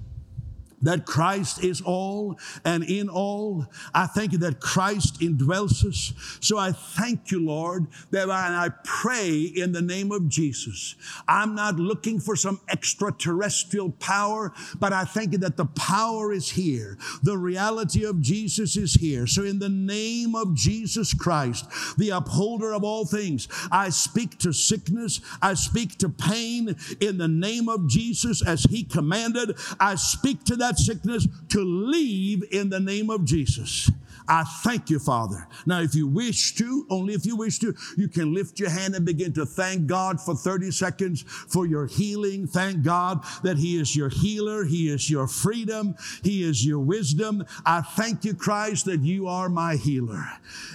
[0.82, 3.66] that Christ is all and in all.
[3.94, 6.12] I thank you that Christ indwells us.
[6.40, 10.96] So I thank you, Lord, that I, and I pray in the name of Jesus.
[11.28, 16.50] I'm not looking for some extraterrestrial power, but I thank you that the power is
[16.50, 16.98] here.
[17.22, 19.26] The reality of Jesus is here.
[19.26, 21.66] So in the name of Jesus Christ,
[21.96, 25.20] the upholder of all things, I speak to sickness.
[25.40, 29.56] I speak to pain in the name of Jesus as he commanded.
[29.78, 33.90] I speak to that that sickness to leave in the name of Jesus.
[34.28, 35.46] I thank you, Father.
[35.66, 38.94] Now, if you wish to, only if you wish to, you can lift your hand
[38.94, 42.46] and begin to thank God for 30 seconds for your healing.
[42.46, 44.64] Thank God that He is your healer.
[44.64, 45.94] He is your freedom.
[46.22, 47.44] He is your wisdom.
[47.64, 50.24] I thank you, Christ, that you are my healer.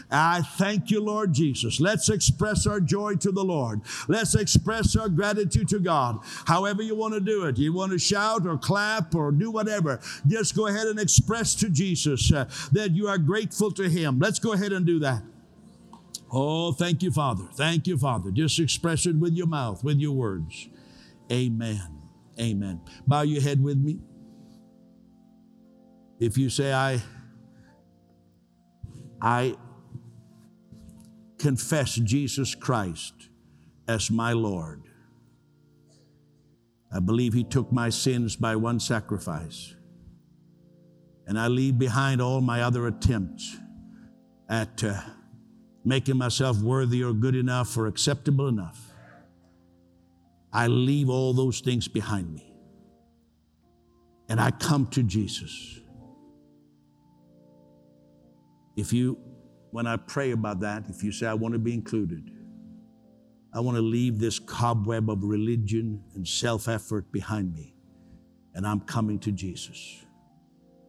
[0.10, 1.80] I thank you, Lord Jesus.
[1.80, 3.82] Let's express our joy to the Lord.
[4.08, 6.20] Let's express our gratitude to God.
[6.46, 7.58] However you want to do it.
[7.58, 10.00] You want to shout or clap or do whatever.
[10.26, 14.18] Just go ahead and express to Jesus uh, that you are grateful to Him.
[14.18, 15.22] Let's go ahead and do that.
[16.32, 17.44] Oh, thank you, Father.
[17.54, 18.32] Thank you, Father.
[18.32, 20.68] Just express it with your mouth, with your words.
[21.32, 22.02] Amen.
[22.40, 22.82] Amen.
[23.06, 24.00] Bow your head with me.
[26.20, 27.00] If you say, I,
[29.22, 29.56] I
[31.38, 33.30] confess Jesus Christ
[33.88, 34.82] as my Lord.
[36.92, 39.76] I believe He took my sins by one sacrifice.
[41.28, 43.58] And I leave behind all my other attempts
[44.50, 45.02] at uh,
[45.84, 48.94] making myself worthy or good enough or acceptable enough.
[50.54, 52.54] I leave all those things behind me.
[54.30, 55.80] And I come to Jesus.
[58.78, 59.18] If you,
[59.72, 62.32] when I pray about that, if you say, I want to be included,
[63.54, 67.76] I want to leave this cobweb of religion and self effort behind me,
[68.54, 70.06] and I'm coming to Jesus.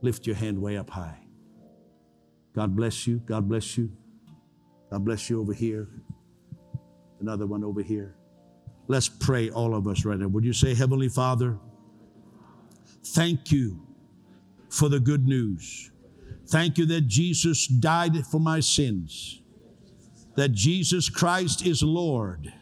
[0.00, 1.18] Lift your hand way up high.
[2.54, 3.18] God bless you.
[3.18, 3.90] God bless you.
[4.90, 5.88] God bless you over here.
[7.20, 8.16] Another one over here.
[8.86, 10.28] Let's pray, all of us right now.
[10.28, 11.58] Would you say, Heavenly Father,
[13.04, 13.86] thank you
[14.70, 15.90] for the good news.
[16.48, 19.42] Thank you that Jesus died for my sins,
[20.36, 22.52] that Jesus Christ is Lord.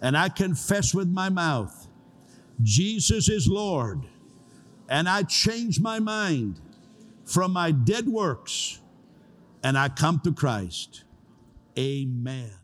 [0.00, 1.88] And I confess with my mouth,
[2.62, 4.06] Jesus is Lord
[4.90, 6.60] and I change my mind
[7.24, 8.80] from my dead works
[9.62, 11.04] and I come to Christ.
[11.78, 12.59] Amen.